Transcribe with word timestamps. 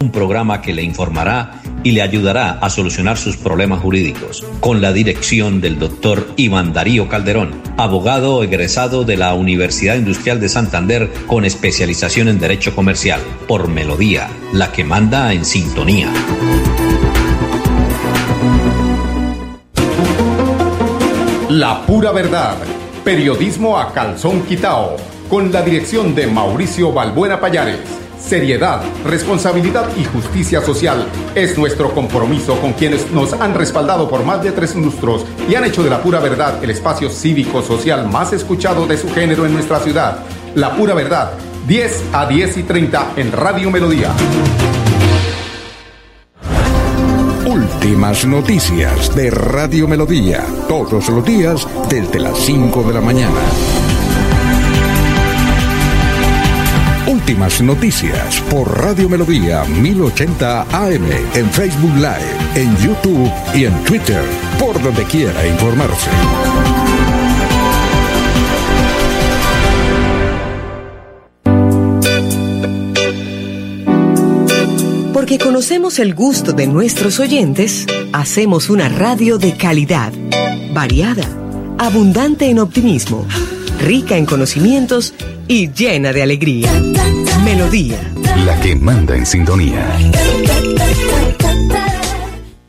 un 0.00 0.10
programa 0.10 0.62
que 0.62 0.72
le 0.72 0.82
informará 0.82 1.60
y 1.84 1.90
le 1.90 2.00
ayudará 2.00 2.52
a 2.52 2.70
solucionar 2.70 3.18
sus 3.18 3.36
problemas 3.36 3.80
jurídicos, 3.80 4.42
con 4.60 4.80
la 4.80 4.94
dirección 4.94 5.60
del 5.60 5.78
doctor 5.78 6.26
Iván 6.36 6.72
Darío 6.72 7.06
Calderón, 7.06 7.60
abogado 7.76 8.42
egresado 8.42 9.04
de 9.04 9.18
la 9.18 9.34
Universidad 9.34 9.96
Industrial 9.96 10.40
de 10.40 10.48
Santander 10.48 11.10
con 11.26 11.44
especialización 11.44 12.28
en 12.28 12.38
Derecho 12.38 12.74
Comercial, 12.74 13.20
por 13.46 13.68
Melodía, 13.68 14.30
la 14.54 14.72
que 14.72 14.84
manda 14.84 15.34
en 15.34 15.44
sintonía. 15.44 16.10
La 21.50 21.84
pura 21.84 22.12
verdad, 22.12 22.56
periodismo 23.04 23.78
a 23.78 23.92
calzón 23.92 24.44
quitao, 24.46 24.96
con 25.28 25.52
la 25.52 25.60
dirección 25.60 26.14
de 26.14 26.26
Mauricio 26.26 26.90
Balbuena 26.90 27.38
Payares 27.38 28.00
Seriedad, 28.20 28.82
responsabilidad 29.04 29.88
y 29.96 30.04
justicia 30.04 30.60
social 30.60 31.06
es 31.34 31.58
nuestro 31.58 31.92
compromiso 31.92 32.60
con 32.60 32.74
quienes 32.74 33.10
nos 33.10 33.32
han 33.32 33.54
respaldado 33.54 34.08
por 34.08 34.24
más 34.24 34.42
de 34.42 34.52
tres 34.52 34.76
lustros 34.76 35.24
y 35.48 35.54
han 35.54 35.64
hecho 35.64 35.82
de 35.82 35.90
la 35.90 36.02
pura 36.02 36.20
verdad 36.20 36.62
el 36.62 36.70
espacio 36.70 37.10
cívico-social 37.10 38.06
más 38.08 38.32
escuchado 38.32 38.86
de 38.86 38.96
su 38.96 39.12
género 39.12 39.46
en 39.46 39.54
nuestra 39.54 39.80
ciudad. 39.80 40.18
La 40.54 40.76
pura 40.76 40.94
verdad, 40.94 41.32
10 41.66 42.04
a 42.12 42.26
10 42.26 42.58
y 42.58 42.62
30 42.62 43.12
en 43.16 43.32
Radio 43.32 43.70
Melodía. 43.70 44.12
Últimas 47.46 48.24
noticias 48.26 49.14
de 49.16 49.30
Radio 49.30 49.88
Melodía, 49.88 50.44
todos 50.68 51.08
los 51.08 51.24
días 51.24 51.66
desde 51.88 52.20
las 52.20 52.38
5 52.38 52.82
de 52.84 52.94
la 52.94 53.00
mañana. 53.00 53.89
Últimas 57.10 57.60
noticias 57.60 58.40
por 58.42 58.84
Radio 58.84 59.08
Melodía 59.08 59.64
1080 59.64 60.62
AM 60.62 61.10
en 61.34 61.50
Facebook 61.50 61.96
Live, 61.96 62.36
en 62.54 62.76
YouTube 62.76 63.28
y 63.52 63.64
en 63.64 63.74
Twitter, 63.82 64.22
por 64.60 64.80
donde 64.80 65.02
quiera 65.06 65.44
informarse. 65.44 66.08
Porque 75.12 75.38
conocemos 75.38 75.98
el 75.98 76.14
gusto 76.14 76.52
de 76.52 76.68
nuestros 76.68 77.18
oyentes, 77.18 77.86
hacemos 78.12 78.70
una 78.70 78.88
radio 78.88 79.36
de 79.36 79.56
calidad, 79.56 80.12
variada, 80.72 81.24
abundante 81.76 82.48
en 82.50 82.60
optimismo, 82.60 83.26
rica 83.80 84.16
en 84.16 84.26
conocimientos 84.26 85.12
y 85.50 85.72
llena 85.72 86.12
de 86.12 86.22
alegría. 86.22 86.72
Melodía. 87.44 87.98
La 88.46 88.60
que 88.60 88.76
manda 88.76 89.16
en 89.16 89.26
sintonía. 89.26 89.98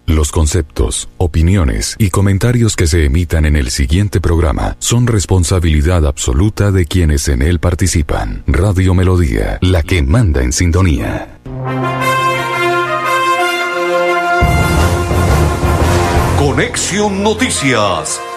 Los 0.07 0.31
conceptos, 0.31 1.07
opiniones 1.17 1.95
y 1.99 2.09
comentarios 2.09 2.75
que 2.75 2.87
se 2.87 3.05
emitan 3.05 3.45
en 3.45 3.55
el 3.55 3.69
siguiente 3.69 4.19
programa 4.19 4.77
son 4.79 5.05
responsabilidad 5.05 6.07
absoluta 6.07 6.71
de 6.71 6.85
quienes 6.85 7.27
en 7.27 7.43
él 7.43 7.59
participan. 7.59 8.43
Radio 8.47 8.95
Melodía, 8.95 9.59
la 9.61 9.83
que 9.83 10.02
manda 10.02 10.41
en 10.41 10.52
sintonía. 10.52 11.37
Conexión 16.39 17.21
Noticias 17.21 18.19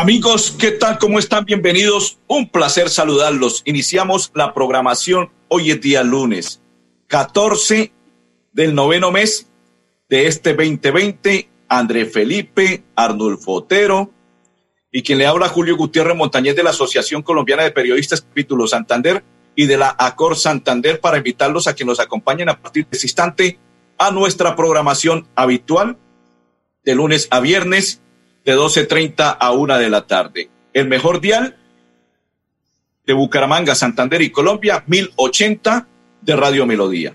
Amigos, 0.00 0.56
¿qué 0.58 0.70
tal? 0.70 0.96
¿Cómo 0.96 1.18
están? 1.18 1.44
Bienvenidos. 1.44 2.16
Un 2.26 2.48
placer 2.48 2.88
saludarlos. 2.88 3.60
Iniciamos 3.66 4.32
la 4.34 4.54
programación 4.54 5.30
hoy 5.48 5.72
es 5.72 5.82
día 5.82 6.02
lunes. 6.02 6.62
14 7.08 7.92
del 8.50 8.74
noveno 8.74 9.12
mes 9.12 9.50
de 10.08 10.26
este 10.26 10.54
2020, 10.54 11.50
André 11.68 12.06
Felipe, 12.06 12.82
Arnulfo 12.96 13.52
Otero 13.52 14.10
y 14.90 15.02
quien 15.02 15.18
le 15.18 15.26
habla 15.26 15.48
Julio 15.48 15.76
Gutiérrez 15.76 16.16
Montañez 16.16 16.56
de 16.56 16.62
la 16.62 16.70
Asociación 16.70 17.20
Colombiana 17.20 17.64
de 17.64 17.70
Periodistas 17.70 18.22
Capítulo 18.22 18.66
Santander 18.66 19.22
y 19.54 19.66
de 19.66 19.76
la 19.76 19.94
ACOR 19.98 20.34
Santander 20.34 20.98
para 21.00 21.18
invitarlos 21.18 21.66
a 21.66 21.74
que 21.74 21.84
nos 21.84 22.00
acompañen 22.00 22.48
a 22.48 22.58
partir 22.58 22.86
de 22.86 22.96
este 22.96 23.06
instante 23.06 23.58
a 23.98 24.10
nuestra 24.10 24.56
programación 24.56 25.28
habitual 25.34 25.98
de 26.84 26.94
lunes 26.94 27.28
a 27.30 27.40
viernes 27.40 28.00
de 28.44 28.56
12.30 28.56 29.36
a 29.38 29.52
1 29.52 29.78
de 29.78 29.90
la 29.90 30.06
tarde. 30.06 30.48
El 30.72 30.88
mejor 30.88 31.20
dial 31.20 31.56
de 33.06 33.12
Bucaramanga, 33.12 33.74
Santander 33.74 34.22
y 34.22 34.30
Colombia, 34.30 34.84
1080 34.86 35.86
de 36.20 36.36
Radio 36.36 36.66
Melodía. 36.66 37.14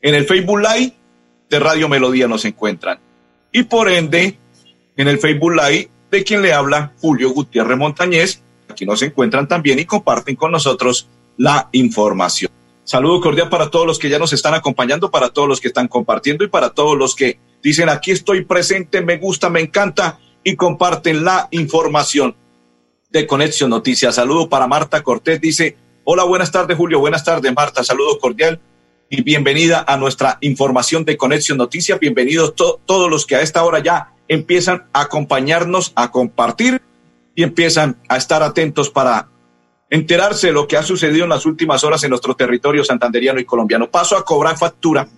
En 0.00 0.14
el 0.14 0.24
Facebook 0.24 0.60
Live 0.60 0.94
de 1.48 1.58
Radio 1.58 1.88
Melodía 1.88 2.28
nos 2.28 2.44
encuentran. 2.44 2.98
Y 3.52 3.64
por 3.64 3.88
ende, 3.88 4.38
en 4.96 5.08
el 5.08 5.18
Facebook 5.18 5.52
Live 5.52 5.90
de 6.10 6.24
quien 6.24 6.42
le 6.42 6.52
habla, 6.52 6.92
Julio 7.00 7.30
Gutiérrez 7.30 7.76
Montañez, 7.76 8.42
aquí 8.68 8.86
nos 8.86 9.02
encuentran 9.02 9.48
también 9.48 9.78
y 9.78 9.84
comparten 9.84 10.36
con 10.36 10.52
nosotros 10.52 11.08
la 11.36 11.68
información. 11.72 12.50
Saludo 12.90 13.20
cordial 13.20 13.48
para 13.48 13.70
todos 13.70 13.86
los 13.86 14.00
que 14.00 14.08
ya 14.08 14.18
nos 14.18 14.32
están 14.32 14.52
acompañando, 14.52 15.12
para 15.12 15.28
todos 15.28 15.46
los 15.46 15.60
que 15.60 15.68
están 15.68 15.86
compartiendo 15.86 16.42
y 16.42 16.48
para 16.48 16.70
todos 16.70 16.98
los 16.98 17.14
que 17.14 17.38
dicen 17.62 17.88
aquí 17.88 18.10
estoy 18.10 18.44
presente, 18.44 19.00
me 19.00 19.16
gusta, 19.16 19.48
me 19.48 19.60
encanta 19.60 20.18
y 20.42 20.56
comparten 20.56 21.24
la 21.24 21.46
información 21.52 22.34
de 23.10 23.28
Conexión 23.28 23.70
Noticias. 23.70 24.16
Saludo 24.16 24.48
para 24.48 24.66
Marta 24.66 25.04
Cortés, 25.04 25.40
dice 25.40 25.76
Hola, 26.02 26.24
buenas 26.24 26.50
tardes, 26.50 26.76
Julio. 26.76 26.98
Buenas 26.98 27.22
tardes, 27.22 27.54
Marta. 27.54 27.84
Saludo 27.84 28.18
cordial 28.18 28.60
y 29.08 29.22
bienvenida 29.22 29.84
a 29.86 29.96
nuestra 29.96 30.38
información 30.40 31.04
de 31.04 31.16
Conexión 31.16 31.58
Noticias. 31.58 32.00
Bienvenidos 32.00 32.56
todos 32.56 33.08
los 33.08 33.24
que 33.24 33.36
a 33.36 33.40
esta 33.40 33.62
hora 33.62 33.78
ya 33.78 34.14
empiezan 34.26 34.88
a 34.92 35.02
acompañarnos, 35.02 35.92
a 35.94 36.10
compartir 36.10 36.82
y 37.36 37.44
empiezan 37.44 37.98
a 38.08 38.16
estar 38.16 38.42
atentos 38.42 38.90
para 38.90 39.28
enterarse 39.90 40.46
de 40.46 40.52
lo 40.52 40.68
que 40.68 40.76
ha 40.76 40.82
sucedido 40.82 41.24
en 41.24 41.30
las 41.30 41.44
últimas 41.44 41.82
horas 41.82 42.02
en 42.04 42.10
nuestro 42.10 42.34
territorio 42.34 42.84
santanderiano 42.84 43.40
y 43.40 43.44
colombiano. 43.44 43.90
Paso 43.90 44.16
a 44.16 44.24
cobrar 44.24 44.56
factura. 44.56 45.08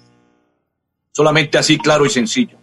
Solamente 1.12 1.58
así, 1.58 1.78
claro 1.78 2.06
y 2.06 2.10
sencillo. 2.10 2.56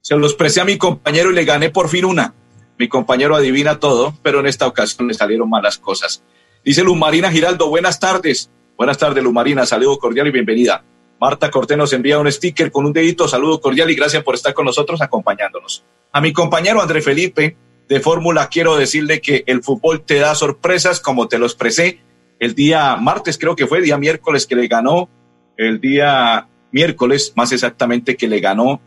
Se 0.00 0.16
lo 0.16 0.26
expresé 0.26 0.60
a 0.60 0.64
mi 0.64 0.76
compañero 0.76 1.30
y 1.30 1.34
le 1.34 1.44
gané 1.44 1.70
por 1.70 1.88
fin 1.88 2.04
una. 2.04 2.34
Mi 2.78 2.88
compañero 2.88 3.36
adivina 3.36 3.78
todo, 3.78 4.14
pero 4.22 4.40
en 4.40 4.46
esta 4.46 4.66
ocasión 4.66 5.08
le 5.08 5.14
salieron 5.14 5.48
malas 5.48 5.78
cosas. 5.78 6.22
Dice 6.64 6.82
Luz 6.82 6.96
Marina 6.96 7.30
Giraldo, 7.30 7.68
buenas 7.68 7.98
tardes. 8.00 8.50
Buenas 8.76 8.98
tardes, 8.98 9.22
Luz 9.22 9.32
Marina, 9.32 9.64
saludo 9.64 9.98
cordial 9.98 10.26
y 10.26 10.32
bienvenida. 10.32 10.84
Marta 11.18 11.50
Cortés 11.50 11.78
nos 11.78 11.92
envía 11.94 12.18
un 12.18 12.30
sticker 12.30 12.70
con 12.70 12.84
un 12.84 12.92
dedito, 12.92 13.26
saludo 13.26 13.60
cordial 13.60 13.90
y 13.90 13.94
gracias 13.94 14.22
por 14.22 14.34
estar 14.34 14.52
con 14.52 14.66
nosotros 14.66 15.00
acompañándonos. 15.00 15.82
A 16.12 16.20
mi 16.20 16.32
compañero 16.32 16.82
André 16.82 17.00
Felipe 17.00 17.56
de 17.88 18.00
Fórmula 18.00 18.48
quiero 18.48 18.76
decirle 18.76 19.20
que 19.20 19.44
el 19.46 19.62
fútbol 19.62 20.02
te 20.02 20.16
da 20.16 20.34
sorpresas 20.34 21.00
como 21.00 21.28
te 21.28 21.38
lo 21.38 21.46
expresé 21.46 22.00
el 22.38 22.54
día 22.54 22.96
martes, 22.96 23.38
creo 23.38 23.56
que 23.56 23.66
fue, 23.66 23.80
día 23.80 23.96
miércoles 23.96 24.46
que 24.46 24.56
le 24.56 24.66
ganó, 24.66 25.08
el 25.56 25.80
día 25.80 26.48
miércoles 26.70 27.32
más 27.34 27.52
exactamente 27.52 28.16
que 28.16 28.28
le 28.28 28.40
ganó 28.40 28.80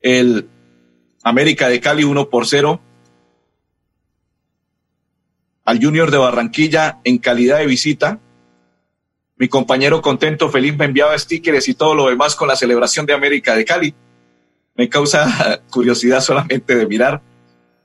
el 0.00 0.48
América 1.24 1.68
de 1.68 1.80
Cali 1.80 2.04
1 2.04 2.30
por 2.30 2.46
0 2.46 2.80
al 5.64 5.82
Junior 5.82 6.10
de 6.10 6.18
Barranquilla 6.18 7.00
en 7.04 7.18
calidad 7.18 7.58
de 7.58 7.66
visita. 7.66 8.20
Mi 9.36 9.48
compañero 9.48 10.00
contento, 10.00 10.48
feliz, 10.48 10.76
me 10.76 10.86
enviaba 10.86 11.18
stickers 11.18 11.68
y 11.68 11.74
todo 11.74 11.94
lo 11.94 12.08
demás 12.08 12.34
con 12.34 12.48
la 12.48 12.56
celebración 12.56 13.04
de 13.04 13.12
América 13.12 13.54
de 13.54 13.64
Cali. 13.64 13.94
Me 14.76 14.88
causa 14.88 15.60
curiosidad 15.70 16.20
solamente 16.20 16.74
de 16.74 16.86
mirar. 16.86 17.20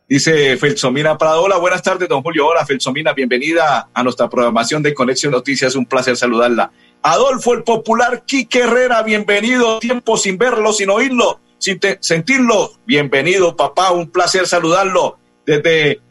Dice 0.07 0.57
Felsomina 0.57 1.17
Prado, 1.17 1.43
hola, 1.43 1.57
buenas 1.57 1.81
tardes, 1.81 2.09
don 2.09 2.21
Julio. 2.21 2.47
Hola, 2.47 2.65
Felsomina, 2.65 3.13
bienvenida 3.13 3.89
a 3.93 4.03
nuestra 4.03 4.29
programación 4.29 4.83
de 4.83 4.93
Conexión 4.93 5.31
Noticias. 5.31 5.75
Un 5.75 5.85
placer 5.85 6.17
saludarla. 6.17 6.71
Adolfo, 7.01 7.53
el 7.53 7.63
popular 7.63 8.23
Quique 8.25 8.59
Herrera, 8.59 9.01
bienvenido. 9.01 9.79
Tiempo 9.79 10.17
sin 10.17 10.37
verlo, 10.37 10.73
sin 10.73 10.89
oírlo, 10.89 11.39
sin 11.57 11.79
sentirlo. 12.01 12.73
Bienvenido, 12.85 13.55
papá. 13.55 13.91
Un 13.91 14.11
placer 14.11 14.45
saludarlo 14.45 15.17
desde 15.45 16.01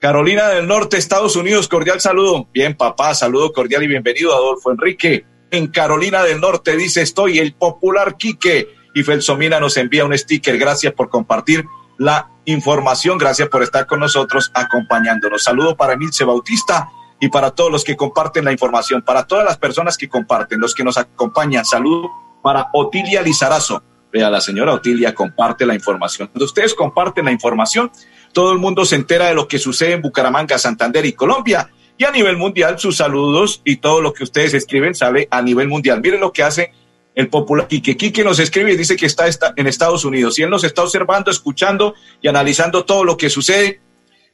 Carolina 0.00 0.48
del 0.48 0.66
Norte, 0.66 0.96
Estados 0.96 1.36
Unidos, 1.36 1.68
cordial 1.68 2.00
saludo. 2.00 2.48
Bien, 2.52 2.76
papá, 2.76 3.14
saludo 3.14 3.52
cordial 3.52 3.84
y 3.84 3.86
bienvenido, 3.86 4.34
Adolfo 4.34 4.72
Enrique. 4.72 5.24
En 5.52 5.68
Carolina 5.68 6.24
del 6.24 6.40
Norte 6.40 6.76
dice, 6.76 7.02
estoy 7.02 7.38
el 7.38 7.54
popular 7.54 8.16
Quique. 8.16 8.68
y 8.92 9.04
Felsomina 9.04 9.60
nos 9.60 9.76
envía 9.76 10.04
un 10.04 10.18
sticker. 10.18 10.58
Gracias 10.58 10.92
por 10.94 11.10
compartir 11.10 11.64
la 12.00 12.30
información. 12.46 13.18
Gracias 13.18 13.48
por 13.50 13.62
estar 13.62 13.86
con 13.86 14.00
nosotros 14.00 14.50
acompañándonos. 14.54 15.44
Saludo 15.44 15.76
para 15.76 15.92
Emilce 15.92 16.24
Bautista 16.24 16.88
y 17.20 17.28
para 17.28 17.50
todos 17.50 17.70
los 17.70 17.84
que 17.84 17.94
comparten 17.94 18.46
la 18.46 18.52
información, 18.52 19.02
para 19.02 19.26
todas 19.26 19.44
las 19.44 19.58
personas 19.58 19.98
que 19.98 20.08
comparten, 20.08 20.58
los 20.60 20.74
que 20.74 20.82
nos 20.82 20.96
acompañan. 20.96 21.66
Saludo 21.66 22.10
para 22.42 22.70
Otilia 22.72 23.20
Lizarazo. 23.20 23.82
Vea, 24.10 24.30
la 24.30 24.40
señora 24.40 24.72
Otilia 24.72 25.14
comparte 25.14 25.66
la 25.66 25.74
información. 25.74 26.28
Cuando 26.28 26.46
ustedes 26.46 26.74
comparten 26.74 27.26
la 27.26 27.32
información, 27.32 27.92
todo 28.32 28.50
el 28.52 28.58
mundo 28.58 28.86
se 28.86 28.96
entera 28.96 29.26
de 29.26 29.34
lo 29.34 29.46
que 29.46 29.58
sucede 29.58 29.92
en 29.92 30.00
Bucaramanga, 30.00 30.58
Santander 30.58 31.04
y 31.04 31.12
Colombia. 31.12 31.70
Y 31.98 32.04
a 32.04 32.10
nivel 32.10 32.38
mundial, 32.38 32.78
sus 32.78 32.96
saludos 32.96 33.60
y 33.62 33.76
todo 33.76 34.00
lo 34.00 34.14
que 34.14 34.24
ustedes 34.24 34.54
escriben 34.54 34.94
sale 34.94 35.28
a 35.30 35.42
nivel 35.42 35.68
mundial. 35.68 36.00
Miren 36.00 36.20
lo 36.20 36.32
que 36.32 36.42
hace 36.42 36.72
el 37.14 37.28
popular 37.28 37.68
Quique. 37.68 37.96
Quique 37.96 38.24
nos 38.24 38.38
escribe 38.38 38.72
y 38.72 38.76
dice 38.76 38.96
que 38.96 39.06
está, 39.06 39.26
en 39.56 39.66
Estados 39.66 40.04
Unidos 40.04 40.38
y 40.38 40.42
él 40.42 40.50
nos 40.50 40.64
está 40.64 40.82
observando, 40.82 41.30
escuchando 41.30 41.94
y 42.20 42.28
analizando 42.28 42.84
todo 42.84 43.04
lo 43.04 43.16
que 43.16 43.30
sucede 43.30 43.80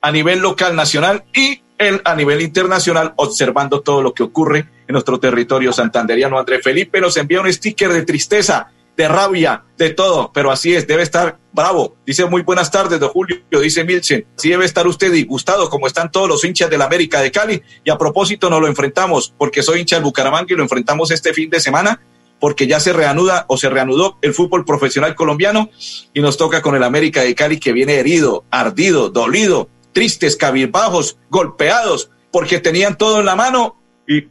a 0.01 0.13
nivel 0.13 0.41
local, 0.41 0.77
nacional 0.77 1.25
y 1.35 1.63
él 1.79 2.01
a 2.05 2.15
nivel 2.15 2.41
internacional, 2.41 3.13
observando 3.17 3.81
todo 3.81 4.03
lo 4.03 4.15
que 4.15 4.23
ocurre 4.23 4.61
en 4.87 4.93
nuestro 4.93 5.19
territorio 5.19 5.73
santanderiano. 5.73 6.39
André 6.39 6.61
Felipe 6.63 7.01
nos 7.01 7.17
envía 7.17 7.41
un 7.41 7.53
sticker 7.53 7.93
de 7.93 8.03
tristeza, 8.03 8.71
de 8.97 9.09
rabia, 9.09 9.63
de 9.77 9.91
todo, 9.91 10.31
pero 10.33 10.51
así 10.51 10.75
es, 10.75 10.87
debe 10.87 11.03
estar 11.03 11.39
bravo. 11.53 11.97
Dice 12.07 12.25
muy 12.25 12.41
buenas 12.43 12.71
tardes, 12.71 12.99
don 12.99 13.11
Julio, 13.11 13.43
dice 13.51 13.85
Milchen. 13.85 14.27
Sí 14.37 14.49
debe 14.49 14.65
estar 14.65 14.87
usted 14.87 15.13
disgustado, 15.13 15.69
como 15.69 15.87
están 15.87 16.11
todos 16.11 16.29
los 16.29 16.43
hinchas 16.45 16.71
de 16.71 16.79
la 16.79 16.87
América 16.87 17.21
de 17.21 17.31
Cali. 17.31 17.63
Y 17.85 17.91
a 17.91 17.99
propósito, 17.99 18.49
nos 18.49 18.61
lo 18.61 18.69
enfrentamos, 18.69 19.35
porque 19.37 19.63
soy 19.63 19.81
hincha 19.81 19.97
del 19.97 20.05
Bucaramanga 20.05 20.47
y 20.49 20.57
lo 20.57 20.63
enfrentamos 20.63 21.11
este 21.11 21.35
fin 21.35 21.51
de 21.51 21.61
semana 21.61 22.01
porque 22.41 22.67
ya 22.67 22.81
se 22.81 22.93
reanuda 22.93 23.47
o 23.49 23.57
se 23.57 23.71
reanudó 23.71 24.19
el 24.23 24.35
fútbol 24.35 24.65
profesional 24.65 25.15
colombiano 25.15 25.71
y 26.13 26.21
nos 26.21 26.37
toca 26.37 26.63
con 26.63 26.75
el 26.75 26.83
América 26.83 27.23
de 27.23 27.35
Cali 27.35 27.59
que 27.59 27.73
viene 27.73 27.95
herido, 27.95 28.45
ardido, 28.51 29.09
dolido, 29.09 29.69
tristes, 29.93 30.37
cabizbajos, 30.37 31.19
golpeados, 31.31 32.11
porque 32.31 32.61
tenían 32.61 32.99
todo 32.99 33.21
en 33.21 33.27
la 33.27 33.37
mano 33.37 33.81
y 34.07 34.25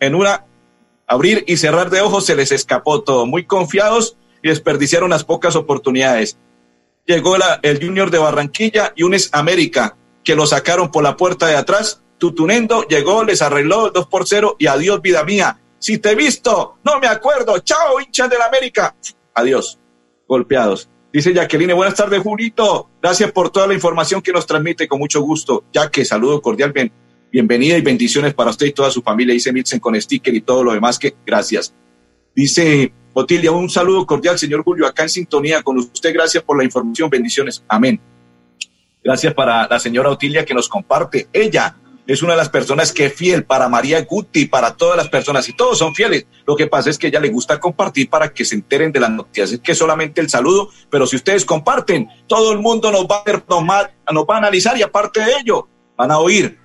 en 0.00 0.14
una 0.14 0.44
abrir 1.08 1.44
y 1.48 1.56
cerrar 1.56 1.90
de 1.90 2.02
ojos 2.02 2.26
se 2.26 2.36
les 2.36 2.52
escapó 2.52 3.02
todo, 3.02 3.26
muy 3.26 3.44
confiados 3.44 4.16
y 4.42 4.48
desperdiciaron 4.48 5.10
las 5.10 5.24
pocas 5.24 5.56
oportunidades. 5.56 6.38
Llegó 7.06 7.36
el 7.62 7.84
Junior 7.84 8.10
de 8.10 8.18
Barranquilla 8.18 8.92
y 8.94 9.02
UNES 9.02 9.30
América, 9.32 9.96
que 10.22 10.36
lo 10.36 10.46
sacaron 10.46 10.90
por 10.90 11.02
la 11.02 11.16
puerta 11.16 11.46
de 11.46 11.56
atrás. 11.56 12.02
Tutunendo 12.18 12.86
llegó, 12.86 13.24
les 13.24 13.40
arregló 13.40 13.86
el 13.86 13.92
2 13.94 14.06
por 14.08 14.28
0 14.28 14.56
y 14.58 14.66
adiós, 14.66 15.00
vida 15.00 15.24
mía. 15.24 15.58
Si 15.78 15.98
te 15.98 16.10
he 16.10 16.14
visto, 16.14 16.78
no 16.84 16.98
me 16.98 17.06
acuerdo. 17.06 17.58
Chao, 17.60 18.00
hinchas 18.00 18.28
del 18.28 18.42
América. 18.42 18.94
Adiós, 19.34 19.78
golpeados. 20.26 20.88
Dice 21.12 21.32
Jacqueline, 21.32 21.74
buenas 21.74 21.94
tardes, 21.94 22.20
Julito. 22.20 22.90
Gracias 23.00 23.32
por 23.32 23.50
toda 23.50 23.66
la 23.66 23.74
información 23.74 24.20
que 24.20 24.32
nos 24.32 24.46
transmite 24.46 24.86
con 24.86 24.98
mucho 24.98 25.22
gusto. 25.22 25.64
Ya 25.72 25.90
que 25.90 26.04
saludo 26.04 26.42
cordial, 26.42 26.72
bienvenida 27.32 27.78
y 27.78 27.80
bendiciones 27.80 28.34
para 28.34 28.50
usted 28.50 28.66
y 28.66 28.72
toda 28.72 28.90
su 28.90 29.00
familia. 29.00 29.32
Dice 29.32 29.52
Milsen 29.52 29.80
con 29.80 29.98
sticker 30.00 30.34
y 30.34 30.42
todo 30.42 30.62
lo 30.62 30.72
demás 30.72 30.98
que 30.98 31.16
gracias. 31.24 31.72
Dice 32.34 32.92
Otilia, 33.14 33.50
un 33.52 33.70
saludo 33.70 34.04
cordial, 34.06 34.38
señor 34.38 34.62
Julio, 34.62 34.86
acá 34.86 35.04
en 35.04 35.08
sintonía 35.08 35.62
con 35.62 35.78
usted. 35.78 36.12
Gracias 36.12 36.42
por 36.42 36.58
la 36.58 36.64
información, 36.64 37.08
bendiciones. 37.08 37.64
Amén. 37.68 38.00
Gracias 39.02 39.32
para 39.32 39.66
la 39.66 39.78
señora 39.78 40.10
Otilia 40.10 40.44
que 40.44 40.52
nos 40.52 40.68
comparte. 40.68 41.28
Ella 41.32 41.74
es 42.08 42.22
una 42.22 42.32
de 42.32 42.38
las 42.38 42.48
personas 42.48 42.90
que 42.90 43.04
es 43.04 43.12
fiel 43.12 43.44
para 43.44 43.68
María 43.68 44.00
Guti, 44.00 44.46
para 44.46 44.74
todas 44.74 44.96
las 44.96 45.10
personas, 45.10 45.46
y 45.50 45.52
todos 45.52 45.76
son 45.76 45.94
fieles. 45.94 46.26
Lo 46.46 46.56
que 46.56 46.66
pasa 46.66 46.88
es 46.88 46.96
que 46.96 47.08
ella 47.08 47.20
le 47.20 47.28
gusta 47.28 47.60
compartir 47.60 48.08
para 48.08 48.32
que 48.32 48.46
se 48.46 48.54
enteren 48.54 48.90
de 48.90 48.98
las 48.98 49.10
noticias. 49.10 49.52
Es 49.52 49.60
que 49.60 49.74
solamente 49.74 50.22
el 50.22 50.30
saludo, 50.30 50.70
pero 50.88 51.06
si 51.06 51.16
ustedes 51.16 51.44
comparten, 51.44 52.08
todo 52.26 52.52
el 52.52 52.60
mundo 52.60 52.90
nos 52.90 53.04
va 53.04 53.16
a 53.16 53.24
ver, 53.24 53.44
nos 53.46 53.62
va, 53.62 54.34
a 54.34 54.38
analizar 54.38 54.78
y 54.78 54.82
aparte 54.82 55.20
de 55.20 55.32
ello, 55.38 55.68
van 55.98 56.10
a 56.10 56.18
oír 56.18 56.58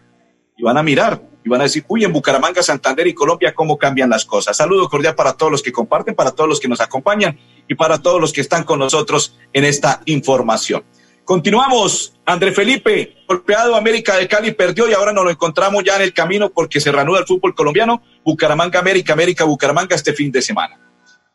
y 0.56 0.64
van 0.64 0.78
a 0.78 0.84
mirar 0.84 1.22
y 1.44 1.50
van 1.50 1.60
a 1.60 1.66
decir, 1.66 1.84
uy, 1.90 2.06
en 2.06 2.14
Bucaramanga, 2.14 2.64
Santander 2.64 3.06
y 3.06 3.14
Colombia, 3.14 3.54
cómo 3.54 3.78
cambian 3.78 4.10
las 4.10 4.24
cosas. 4.24 4.56
Saludo 4.56 4.88
cordial 4.88 5.14
para 5.14 5.34
todos 5.34 5.52
los 5.52 5.62
que 5.62 5.74
comparten, 5.74 6.16
para 6.16 6.32
todos 6.32 6.50
los 6.50 6.62
que 6.62 6.70
nos 6.70 6.80
acompañan 6.80 7.38
y 7.68 7.76
para 7.76 8.02
todos 8.02 8.22
los 8.22 8.32
que 8.32 8.40
están 8.40 8.64
con 8.64 8.80
nosotros 8.80 9.38
en 9.52 9.66
esta 9.66 10.04
información. 10.06 10.86
Continuamos. 11.26 12.14
André 12.26 12.52
Felipe, 12.52 13.16
golpeado 13.28 13.76
América 13.76 14.18
de 14.18 14.28
Cali, 14.28 14.52
perdió 14.52 14.90
y 14.90 14.94
ahora 14.94 15.14
nos 15.14 15.24
lo 15.26 15.30
encontramos 15.30 15.84
ya 15.84 15.96
en 15.96 16.02
el 16.02 16.14
camino 16.14 16.50
porque 16.50 16.80
se 16.80 16.92
reanuda 16.92 17.20
el 17.20 17.26
fútbol 17.26 17.56
colombiano. 17.56 18.02
Bucaramanga, 18.24 18.80
América, 18.80 19.14
América, 19.14 19.44
Bucaramanga 19.44 19.96
este 19.96 20.14
fin 20.14 20.32
de 20.32 20.42
semana. 20.42 20.80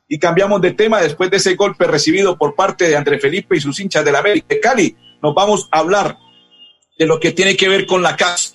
Y 0.09 0.19
cambiamos 0.19 0.61
de 0.63 0.73
tema 0.73 1.01
después 1.01 1.31
de 1.31 1.37
ese 1.37 1.55
golpe 1.55 1.87
recibido 1.87 2.39
por 2.39 2.55
parte 2.55 2.89
de 2.89 2.97
André 2.97 3.19
Felipe 3.19 3.57
y 3.57 3.61
sus 3.61 3.79
hinchas 3.81 4.05
del 4.05 4.17
América 4.17 4.47
de 4.49 4.61
Cali. 4.61 4.97
Nos 5.23 5.35
vamos 5.35 5.69
a 5.71 5.79
hablar 5.79 6.17
de 6.99 7.07
lo 7.07 7.21
que 7.21 7.33
tiene 7.33 7.57
que 7.57 7.69
ver 7.69 7.87
con 7.87 8.03
la 8.03 8.17
casa. 8.17 8.55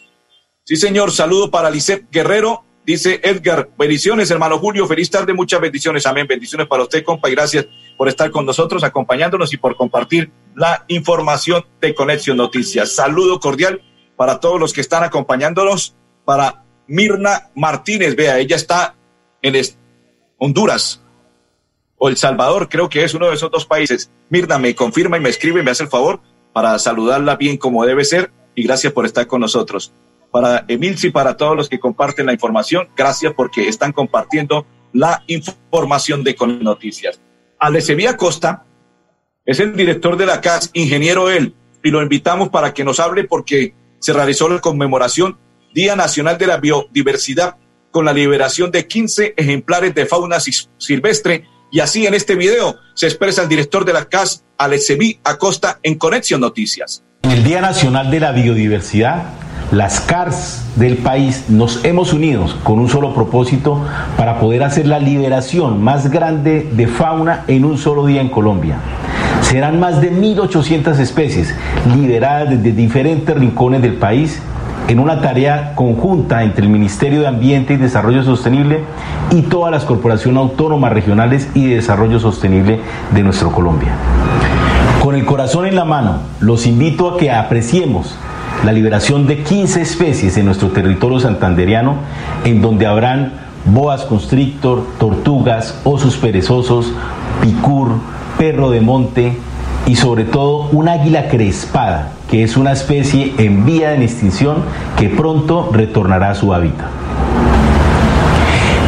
Sí, 0.63 0.75
señor. 0.75 1.11
Saludo 1.11 1.51
para 1.51 1.69
Lisette 1.69 2.09
Guerrero, 2.11 2.63
Dice 2.85 3.21
Edgar, 3.23 3.69
bendiciones, 3.77 4.29
hermano 4.29 4.59
Julio, 4.59 4.85
feliz 4.87 5.09
tarde, 5.09 5.33
muchas 5.33 5.61
bendiciones, 5.61 6.05
amén, 6.05 6.27
bendiciones 6.27 6.67
para 6.67 6.83
usted, 6.83 7.01
compa, 7.01 7.29
y 7.29 7.31
gracias 7.31 7.65
por 7.95 8.09
estar 8.09 8.29
con 8.29 8.45
nosotros, 8.45 8.83
acompañándonos 8.83 9.53
y 9.53 9.57
por 9.57 9.77
compartir 9.77 10.31
la 10.53 10.83
información 10.89 11.65
de 11.79 11.95
Conexión 11.95 12.35
Noticias. 12.35 12.93
Saludo 12.93 13.39
cordial 13.39 13.81
para 14.17 14.41
todos 14.41 14.59
los 14.59 14.73
que 14.73 14.81
están 14.81 15.03
acompañándonos, 15.03 15.95
para 16.25 16.65
Mirna 16.87 17.51
Martínez, 17.55 18.17
vea, 18.17 18.39
ella 18.39 18.57
está 18.57 18.95
en 19.41 19.55
Honduras 20.37 21.01
o 21.97 22.09
El 22.09 22.17
Salvador, 22.17 22.67
creo 22.67 22.89
que 22.89 23.05
es 23.05 23.13
uno 23.13 23.29
de 23.29 23.35
esos 23.35 23.49
dos 23.49 23.65
países. 23.65 24.11
Mirna 24.29 24.57
me 24.57 24.75
confirma 24.75 25.15
y 25.15 25.21
me 25.21 25.29
escribe 25.29 25.63
me 25.63 25.71
hace 25.71 25.83
el 25.83 25.89
favor 25.89 26.19
para 26.51 26.77
saludarla 26.79 27.37
bien 27.37 27.55
como 27.55 27.85
debe 27.85 28.03
ser 28.03 28.31
y 28.55 28.63
gracias 28.63 28.91
por 28.91 29.05
estar 29.05 29.25
con 29.25 29.39
nosotros 29.39 29.93
para 30.33 30.65
Emilci, 30.67 31.11
para 31.11 31.37
todos 31.37 31.55
los 31.55 31.69
que 31.69 31.79
comparten 31.79 32.25
la 32.25 32.33
información. 32.33 32.89
Gracias 32.97 33.33
porque 33.37 33.67
están 33.67 33.91
compartiendo 33.91 34.65
la 34.91 35.23
información 35.27 36.23
de 36.23 36.33
Con 36.33 36.63
Noticias. 36.63 37.21
Alessevía 37.59 38.17
Costa 38.17 38.65
es 39.45 39.59
el 39.59 39.75
director 39.75 40.17
de 40.17 40.25
la 40.25 40.41
CAS, 40.41 40.71
ingeniero 40.73 41.29
él, 41.29 41.53
y 41.83 41.91
lo 41.91 42.01
invitamos 42.01 42.49
para 42.49 42.73
que 42.73 42.83
nos 42.83 42.99
hable 42.99 43.25
porque 43.25 43.75
se 43.99 44.11
realizó 44.11 44.49
la 44.49 44.59
conmemoración 44.59 45.37
Día 45.71 45.95
Nacional 45.95 46.39
de 46.39 46.47
la 46.47 46.57
Biodiversidad 46.57 47.57
con 47.91 48.05
la 48.05 48.13
liberación 48.13 48.71
de 48.71 48.87
15 48.87 49.35
ejemplares 49.37 49.93
de 49.93 50.07
fauna 50.07 50.39
silvestre 50.39 51.45
y 51.71 51.79
así 51.79 52.07
en 52.07 52.15
este 52.15 52.35
video 52.35 52.77
se 52.95 53.05
expresa 53.05 53.43
el 53.43 53.49
director 53.49 53.85
de 53.85 53.93
la 53.93 54.05
CAS, 54.05 54.45
Aleceví 54.57 55.19
Acosta, 55.23 55.79
en 55.83 55.95
Conexión 55.99 56.41
Noticias. 56.41 57.03
En 57.21 57.31
el 57.31 57.43
Día 57.43 57.61
Nacional 57.61 58.09
de 58.09 58.19
la 58.19 58.31
Biodiversidad 58.31 59.25
las 59.73 60.01
CARS 60.01 60.63
del 60.75 60.97
país 60.97 61.45
nos 61.49 61.83
hemos 61.83 62.13
unido 62.13 62.45
con 62.63 62.77
un 62.77 62.89
solo 62.89 63.15
propósito 63.15 63.81
para 64.17 64.39
poder 64.39 64.61
hacer 64.61 64.85
la 64.85 64.99
liberación 64.99 65.81
más 65.81 66.11
grande 66.11 66.69
de 66.73 66.85
fauna 66.85 67.43
en 67.47 67.65
un 67.65 67.79
solo 67.79 68.05
día 68.05 68.21
en 68.21 68.29
Colombia. 68.29 68.77
Serán 69.41 69.79
más 69.79 69.99
de 69.99 70.13
1.800 70.13 70.99
especies 70.99 71.55
liberadas 71.95 72.51
desde 72.51 72.71
diferentes 72.71 73.35
rincones 73.35 73.81
del 73.81 73.95
país 73.95 74.39
en 74.87 74.99
una 74.99 75.21
tarea 75.21 75.73
conjunta 75.73 76.43
entre 76.43 76.65
el 76.65 76.69
Ministerio 76.69 77.21
de 77.21 77.27
Ambiente 77.27 77.73
y 77.73 77.77
Desarrollo 77.77 78.21
Sostenible 78.21 78.81
y 79.31 79.41
todas 79.41 79.71
las 79.71 79.85
corporaciones 79.85 80.39
autónomas 80.39 80.93
regionales 80.93 81.49
y 81.55 81.65
de 81.65 81.75
desarrollo 81.75 82.19
sostenible 82.19 82.79
de 83.11 83.23
nuestro 83.23 83.51
Colombia. 83.51 83.93
Con 85.01 85.15
el 85.15 85.25
corazón 85.25 85.65
en 85.65 85.75
la 85.75 85.85
mano, 85.85 86.19
los 86.39 86.67
invito 86.67 87.09
a 87.09 87.17
que 87.17 87.31
apreciemos 87.31 88.15
la 88.63 88.71
liberación 88.71 89.27
de 89.27 89.43
15 89.43 89.81
especies 89.81 90.37
en 90.37 90.45
nuestro 90.45 90.69
territorio 90.69 91.19
santanderiano, 91.19 91.95
en 92.45 92.61
donde 92.61 92.85
habrán 92.85 93.33
boas 93.65 94.03
constrictor, 94.03 94.85
tortugas, 94.99 95.79
osos 95.83 96.17
perezosos, 96.17 96.93
picur, 97.41 97.89
perro 98.37 98.71
de 98.71 98.81
monte 98.81 99.37
y 99.85 99.95
sobre 99.95 100.23
todo 100.23 100.69
un 100.71 100.87
águila 100.87 101.27
crespada, 101.27 102.13
que 102.29 102.43
es 102.43 102.55
una 102.55 102.71
especie 102.71 103.33
en 103.37 103.65
vía 103.65 103.91
de 103.91 104.03
extinción 104.03 104.57
que 104.97 105.09
pronto 105.09 105.69
retornará 105.71 106.31
a 106.31 106.35
su 106.35 106.53
hábitat. 106.53 106.87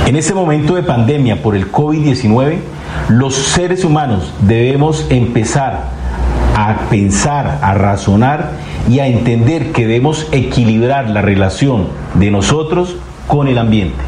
En 0.05 0.15
este 0.15 0.33
momento 0.33 0.75
de 0.75 0.83
pandemia 0.83 1.41
por 1.41 1.55
el 1.55 1.71
COVID-19, 1.71 2.57
los 3.09 3.35
seres 3.35 3.83
humanos 3.83 4.31
debemos 4.41 5.05
empezar 5.09 5.89
a 6.55 6.87
pensar, 6.89 7.59
a 7.61 7.73
razonar 7.73 8.51
y 8.89 8.99
a 8.99 9.07
entender 9.07 9.73
que 9.73 9.85
debemos 9.85 10.27
equilibrar 10.31 11.09
la 11.09 11.21
relación 11.21 11.87
de 12.13 12.31
nosotros 12.31 12.95
con 13.27 13.47
el 13.47 13.57
ambiente. 13.57 13.99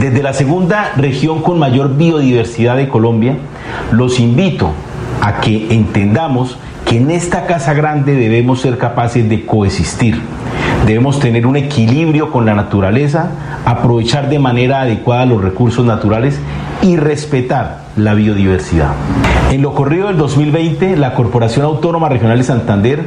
Desde 0.00 0.22
la 0.22 0.32
segunda 0.32 0.92
región 0.96 1.42
con 1.42 1.58
mayor 1.58 1.96
biodiversidad 1.96 2.76
de 2.76 2.88
Colombia, 2.88 3.36
los 3.90 4.20
invito 4.20 4.70
a 5.20 5.40
que 5.40 5.74
entendamos 5.74 6.56
que 6.84 6.98
en 6.98 7.10
esta 7.10 7.46
casa 7.46 7.74
grande 7.74 8.14
debemos 8.14 8.60
ser 8.60 8.78
capaces 8.78 9.28
de 9.28 9.44
coexistir. 9.44 10.20
Debemos 10.86 11.18
tener 11.18 11.46
un 11.46 11.56
equilibrio 11.56 12.30
con 12.30 12.46
la 12.46 12.54
naturaleza, 12.54 13.30
aprovechar 13.64 14.28
de 14.28 14.38
manera 14.38 14.82
adecuada 14.82 15.26
los 15.26 15.42
recursos 15.42 15.84
naturales 15.84 16.38
y 16.80 16.96
respetar 16.96 17.82
la 17.96 18.14
biodiversidad. 18.14 18.92
En 19.50 19.62
lo 19.62 19.72
corrido 19.72 20.08
del 20.08 20.18
2020, 20.18 20.94
la 20.98 21.14
Corporación 21.14 21.64
Autónoma 21.64 22.10
Regional 22.10 22.36
de 22.36 22.44
Santander 22.44 23.04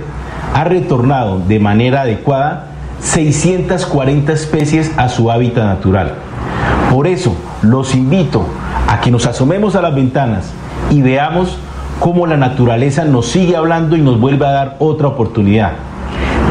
ha 0.55 0.63
retornado 0.63 1.39
de 1.39 1.59
manera 1.59 2.01
adecuada 2.01 2.65
640 2.99 4.33
especies 4.33 4.91
a 4.97 5.07
su 5.07 5.29
hábitat 5.29 5.65
natural. 5.65 6.15
Por 6.91 7.05
eso, 7.05 7.35
los 7.61 7.93
invito 7.93 8.43
a 8.87 9.01
que 9.01 9.11
nos 9.11 9.27
asomemos 9.27 9.75
a 9.75 9.83
las 9.83 9.93
ventanas 9.93 10.51
y 10.89 11.03
veamos 11.03 11.59
cómo 11.99 12.25
la 12.25 12.37
naturaleza 12.37 13.05
nos 13.05 13.27
sigue 13.27 13.55
hablando 13.55 13.95
y 13.95 14.01
nos 14.01 14.19
vuelve 14.19 14.47
a 14.47 14.51
dar 14.51 14.77
otra 14.79 15.09
oportunidad. 15.09 15.73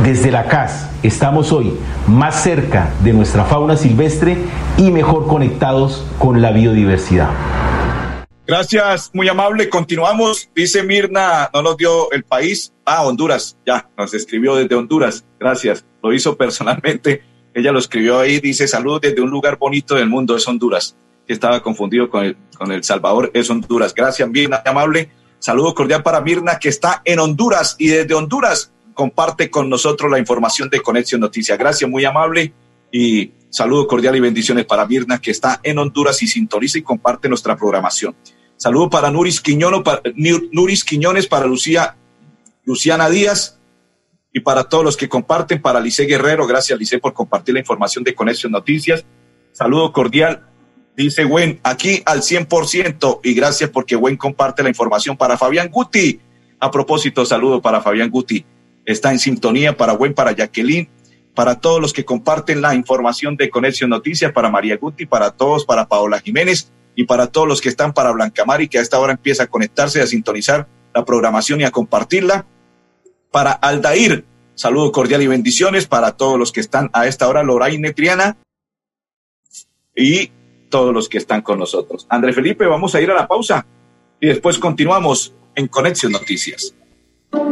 Desde 0.05 0.31
la 0.31 0.45
CAS 0.45 0.89
estamos 1.03 1.51
hoy 1.51 1.75
más 2.07 2.37
cerca 2.37 2.91
de 3.03 3.13
nuestra 3.13 3.45
fauna 3.45 3.77
silvestre 3.77 4.39
y 4.79 4.93
mejor 4.93 5.27
conectados 5.27 6.07
con 6.21 6.41
la 6.41 6.53
biodiversidad. 6.53 7.31
Gracias, 8.50 9.12
muy 9.14 9.28
amable. 9.28 9.69
Continuamos. 9.69 10.50
Dice 10.57 10.83
Mirna, 10.83 11.49
no 11.54 11.62
nos 11.62 11.76
dio 11.76 12.11
el 12.11 12.25
país. 12.25 12.73
Ah, 12.85 13.04
Honduras, 13.04 13.57
ya, 13.64 13.88
nos 13.97 14.12
escribió 14.12 14.57
desde 14.57 14.75
Honduras. 14.75 15.25
Gracias. 15.38 15.85
Lo 16.02 16.12
hizo 16.12 16.37
personalmente. 16.37 17.23
Ella 17.54 17.71
lo 17.71 17.78
escribió 17.78 18.19
ahí. 18.19 18.40
Dice, 18.40 18.66
saludos 18.66 19.02
desde 19.02 19.21
un 19.21 19.30
lugar 19.30 19.57
bonito 19.57 19.95
del 19.95 20.09
mundo, 20.09 20.35
es 20.35 20.49
Honduras. 20.49 20.97
Estaba 21.28 21.62
confundido 21.62 22.11
con 22.11 22.25
el, 22.25 22.37
con 22.59 22.73
el 22.73 22.83
Salvador, 22.83 23.30
es 23.35 23.49
Honduras. 23.49 23.95
Gracias, 23.95 24.28
Mirna, 24.28 24.61
amable. 24.66 25.12
Saludo 25.38 25.73
cordial 25.73 26.02
para 26.02 26.21
Mirna, 26.21 26.59
que 26.59 26.71
está 26.71 27.02
en 27.04 27.21
Honduras 27.21 27.76
y 27.78 27.87
desde 27.87 28.14
Honduras 28.14 28.73
comparte 28.95 29.49
con 29.49 29.71
nosotros 29.71 30.11
la 30.11 30.19
información 30.19 30.69
de 30.69 30.80
Conexión 30.80 31.21
Noticias. 31.21 31.57
Gracias, 31.57 31.88
muy 31.88 32.04
amable. 32.04 32.52
Y 32.90 33.30
saludo 33.49 33.87
cordial 33.87 34.16
y 34.16 34.21
bendiciones 34.21 34.64
para 34.64 34.87
Mirna, 34.87 35.21
que 35.21 35.30
está 35.30 35.61
en 35.62 35.78
Honduras 35.78 36.21
y 36.25 36.26
sintoniza 36.26 36.78
y 36.78 36.83
comparte 36.83 37.28
nuestra 37.28 37.57
programación. 37.57 38.16
Saludo 38.61 38.90
para 38.90 39.11
Nuris, 39.11 39.40
Quiñono, 39.40 39.83
para, 39.83 40.02
Nuris 40.14 40.85
Quiñones, 40.85 41.26
para 41.26 41.47
Lucía, 41.47 41.97
Luciana 42.67 43.09
Díaz 43.09 43.59
y 44.35 44.40
para 44.40 44.64
todos 44.64 44.85
los 44.85 44.99
que 44.99 45.09
comparten, 45.09 45.62
para 45.62 45.81
Lice 45.81 46.05
Guerrero, 46.05 46.47
gracias 46.47 46.79
Lice 46.79 46.99
por 46.99 47.14
compartir 47.14 47.55
la 47.55 47.61
información 47.61 48.05
de 48.05 48.14
Conexión 48.14 48.52
Noticias. 48.52 49.02
Saludo 49.52 49.90
cordial, 49.95 50.47
dice 50.95 51.25
Gwen, 51.25 51.59
aquí 51.62 52.02
al 52.05 52.21
100% 52.21 53.21
y 53.25 53.33
gracias 53.33 53.71
porque 53.71 53.97
Gwen 53.97 54.19
comparte 54.19 54.62
la 54.62 54.69
información 54.69 55.17
para 55.17 55.38
Fabián 55.38 55.71
Guti. 55.71 56.21
A 56.59 56.71
propósito, 56.71 57.25
saludo 57.25 57.62
para 57.62 57.81
Fabián 57.81 58.11
Guti. 58.11 58.45
Está 58.85 59.11
en 59.11 59.21
sintonía 59.21 59.75
para 59.75 59.95
Gwen, 59.95 60.12
para 60.12 60.33
Jacqueline, 60.33 60.87
para 61.35 61.61
todos 61.61 61.81
los 61.81 61.95
que 61.95 62.05
comparten 62.05 62.61
la 62.61 62.75
información 62.75 63.37
de 63.37 63.49
Conexión 63.49 63.88
Noticias, 63.88 64.33
para 64.33 64.50
María 64.50 64.76
Guti, 64.76 65.07
para 65.07 65.31
todos, 65.31 65.64
para 65.64 65.88
Paola 65.88 66.21
Jiménez 66.21 66.71
y 66.95 67.05
para 67.05 67.29
todos 67.29 67.49
los 67.49 67.61
que 67.61 67.69
están 67.69 67.93
para 67.93 68.13
Blancamar 68.13 68.61
y 68.63 68.69
que 68.69 68.79
a 68.79 68.83
esta 68.83 68.99
hora 68.99 69.13
empieza 69.13 69.45
a 69.45 69.47
conectarse, 69.47 70.03
a 70.03 70.07
sintonizar 70.07 70.69
la 70.95 71.05
programación 71.05 71.61
y 71.61 71.65
a 71.65 71.71
compartirla. 71.71 72.47
Para 73.31 73.53
Aldair, 73.53 74.25
saludo 74.55 74.93
cordial 74.93 75.23
y 75.23 75.27
bendiciones 75.27 75.87
para 75.87 76.13
todos 76.17 76.39
los 76.39 76.53
que 76.53 76.61
están 76.61 76.91
a 76.93 77.07
esta 77.07 77.29
hora, 77.29 77.43
Loraine 77.43 77.93
Triana 77.93 78.37
y 79.95 80.31
todos 80.69 80.95
los 80.95 81.09
que 81.09 81.19
están 81.19 81.43
con 81.43 81.59
nosotros. 81.59 82.07
André 82.09 82.33
Felipe, 82.33 82.67
vamos 82.67 82.95
a 82.95 83.01
ir 83.01 83.11
a 83.11 83.15
la 83.15 83.29
pausa 83.29 83.67
y 84.21 84.29
después 84.29 84.59
continuamos 84.59 85.35
en 85.55 85.69
Conexión 85.69 86.13
Noticias. 86.13 86.75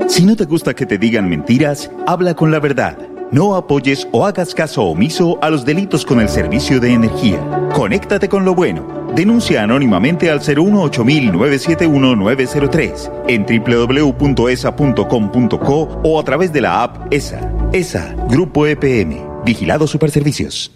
Si 0.09 0.25
no 0.25 0.37
te 0.37 0.45
gusta 0.45 0.75
que 0.75 0.87
te 0.87 0.99
digan 0.99 1.28
mentiras, 1.28 1.90
habla 2.07 2.35
con 2.35 2.50
la 2.50 2.61
verdad. 2.61 3.17
No 3.30 3.56
apoyes 3.56 4.08
o 4.12 4.26
hagas 4.26 4.54
caso 4.54 4.85
omiso 4.85 5.38
a 5.42 5.50
los 5.50 5.64
delitos 5.64 6.04
con 6.04 6.20
el 6.20 6.28
servicio 6.28 6.80
de 6.80 6.92
energía. 6.92 7.68
Conéctate 7.75 8.28
con 8.28 8.44
lo 8.44 8.54
bueno 8.54 8.99
Denuncia 9.14 9.62
anónimamente 9.62 10.30
al 10.30 10.40
018 10.40 11.04
903 11.04 13.11
en 13.26 13.47
www.esa.com.co 13.47 16.00
o 16.04 16.20
a 16.20 16.25
través 16.25 16.52
de 16.52 16.61
la 16.61 16.82
app 16.82 17.11
ESA. 17.12 17.40
ESA, 17.73 18.14
Grupo 18.28 18.66
EPM, 18.66 19.44
Vigilado 19.44 19.87
Superservicios. 19.87 20.73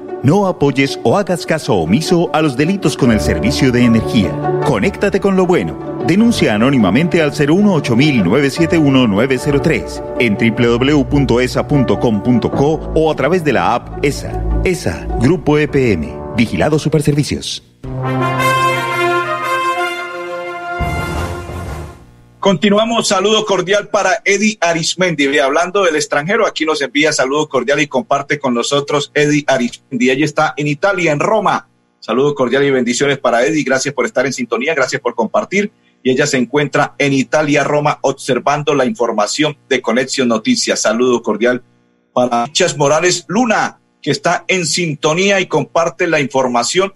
No 0.23 0.47
apoyes 0.47 0.99
o 1.03 1.17
hagas 1.17 1.45
caso 1.45 1.75
omiso 1.75 2.29
a 2.33 2.41
los 2.41 2.55
delitos 2.55 2.95
con 2.95 3.11
el 3.11 3.19
servicio 3.19 3.71
de 3.71 3.83
energía. 3.83 4.31
Conéctate 4.65 5.19
con 5.19 5.35
lo 5.35 5.47
bueno. 5.47 5.77
Denuncia 6.05 6.53
anónimamente 6.55 7.21
al 7.21 7.31
018 7.31 7.95
971 7.95 9.07
903 9.07 10.03
en 10.19 10.37
www.esa.com.co 10.37 11.71
o 12.95 13.11
a 13.11 13.15
través 13.15 13.43
de 13.43 13.53
la 13.53 13.73
app 13.73 14.03
ESA. 14.03 14.43
ESA, 14.63 15.07
Grupo 15.19 15.57
EPM, 15.57 16.35
Vigilado 16.35 16.77
Superservicios. 16.77 17.63
Continuamos, 22.41 23.07
saludo 23.07 23.45
cordial 23.45 23.89
para 23.89 24.23
Eddie 24.25 24.57
Arismendi. 24.61 25.37
Hablando 25.37 25.83
del 25.83 25.95
extranjero, 25.95 26.47
aquí 26.47 26.65
nos 26.65 26.81
envía 26.81 27.13
saludo 27.13 27.47
cordial 27.47 27.79
y 27.81 27.85
comparte 27.85 28.39
con 28.39 28.55
nosotros 28.55 29.11
Eddie 29.13 29.43
Arismendi. 29.45 30.09
Ella 30.09 30.25
está 30.25 30.55
en 30.57 30.65
Italia, 30.65 31.11
en 31.11 31.19
Roma. 31.19 31.69
Saludo 31.99 32.33
cordial 32.33 32.63
y 32.63 32.71
bendiciones 32.71 33.19
para 33.19 33.45
Eddie. 33.45 33.61
Gracias 33.61 33.93
por 33.93 34.07
estar 34.07 34.25
en 34.25 34.33
sintonía, 34.33 34.73
gracias 34.73 34.99
por 35.03 35.13
compartir. 35.13 35.71
Y 36.01 36.09
ella 36.09 36.25
se 36.25 36.37
encuentra 36.37 36.95
en 36.97 37.13
Italia, 37.13 37.63
Roma, 37.63 37.99
observando 38.01 38.73
la 38.73 38.85
información 38.85 39.55
de 39.69 39.79
Conexión 39.79 40.27
Noticias. 40.27 40.81
Saludo 40.81 41.21
cordial 41.21 41.61
para 42.11 42.51
Chas 42.51 42.75
Morales 42.75 43.23
Luna, 43.27 43.79
que 44.01 44.09
está 44.09 44.45
en 44.47 44.65
sintonía 44.65 45.39
y 45.41 45.45
comparte 45.45 46.07
la 46.07 46.19
información 46.19 46.91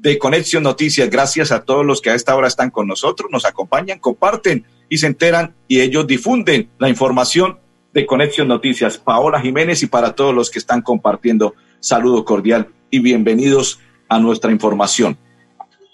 de 0.00 0.18
Conexión 0.18 0.62
Noticias. 0.62 1.10
Gracias 1.10 1.52
a 1.52 1.64
todos 1.64 1.84
los 1.84 2.00
que 2.00 2.10
a 2.10 2.14
esta 2.14 2.34
hora 2.34 2.48
están 2.48 2.70
con 2.70 2.86
nosotros, 2.86 3.30
nos 3.30 3.44
acompañan, 3.44 3.98
comparten 3.98 4.64
y 4.88 4.98
se 4.98 5.06
enteran 5.06 5.54
y 5.68 5.80
ellos 5.80 6.06
difunden 6.06 6.70
la 6.78 6.88
información 6.88 7.58
de 7.92 8.06
Conexión 8.06 8.48
Noticias. 8.48 8.96
Paola 8.96 9.40
Jiménez 9.40 9.82
y 9.82 9.86
para 9.86 10.14
todos 10.14 10.34
los 10.34 10.50
que 10.50 10.58
están 10.58 10.80
compartiendo, 10.80 11.54
saludo 11.80 12.24
cordial 12.24 12.68
y 12.90 13.00
bienvenidos 13.00 13.80
a 14.08 14.18
nuestra 14.18 14.50
información. 14.50 15.18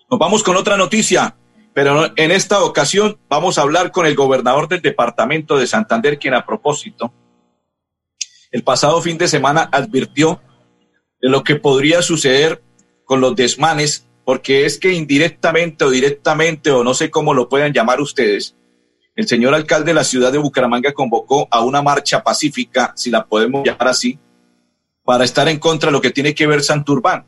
Nos 0.09 0.21
vamos 0.21 0.45
con 0.45 0.57
otra 0.57 0.77
noticia, 0.77 1.35
pero 1.75 2.13
en 2.15 2.31
esta 2.31 2.63
ocasión 2.63 3.19
vamos 3.29 3.59
a 3.59 3.63
hablar 3.63 3.91
con 3.91 4.07
el 4.07 4.15
gobernador 4.15 4.69
del 4.69 4.83
departamento 4.83 5.59
de 5.59 5.67
Santander, 5.67 6.21
quien 6.21 6.35
a 6.35 6.47
propósito, 6.47 7.13
el 8.53 8.63
pasado 8.63 9.03
fin 9.03 9.19
de 9.19 9.27
semana 9.27 9.69
advirtió 9.73 10.41
de 11.21 11.29
lo 11.29 11.43
que 11.43 11.57
podría 11.57 12.03
suceder 12.03 12.63
con 13.07 13.23
los 13.23 13.35
desmanes, 13.35 14.07
porque 14.25 14.67
es 14.67 14.79
que 14.79 14.93
indirectamente 14.93 15.85
o 15.85 15.91
directamente, 15.91 16.71
o 16.71 16.85
no 16.85 16.93
sé 16.93 17.11
cómo 17.11 17.33
lo 17.33 17.49
puedan 17.49 17.73
llamar 17.73 18.01
ustedes, 18.03 18.57
el 19.15 19.27
señor 19.27 19.55
alcalde 19.55 19.93
de 19.93 19.95
la 19.95 20.05
ciudad 20.05 20.31
de 20.31 20.39
Bucaramanga 20.39 20.93
convocó 20.93 21.49
a 21.51 21.65
una 21.65 21.81
marcha 21.81 22.23
pacífica, 22.23 22.93
si 22.97 23.11
la 23.11 23.25
podemos 23.25 23.65
llamar 23.65 23.89
así, 23.89 24.19
para 25.05 25.25
estar 25.25 25.49
en 25.49 25.59
contra 25.59 25.89
de 25.89 25.93
lo 25.93 26.03
que 26.03 26.11
tiene 26.11 26.35
que 26.35 26.47
ver 26.47 26.63
Santurbán. 26.63 27.25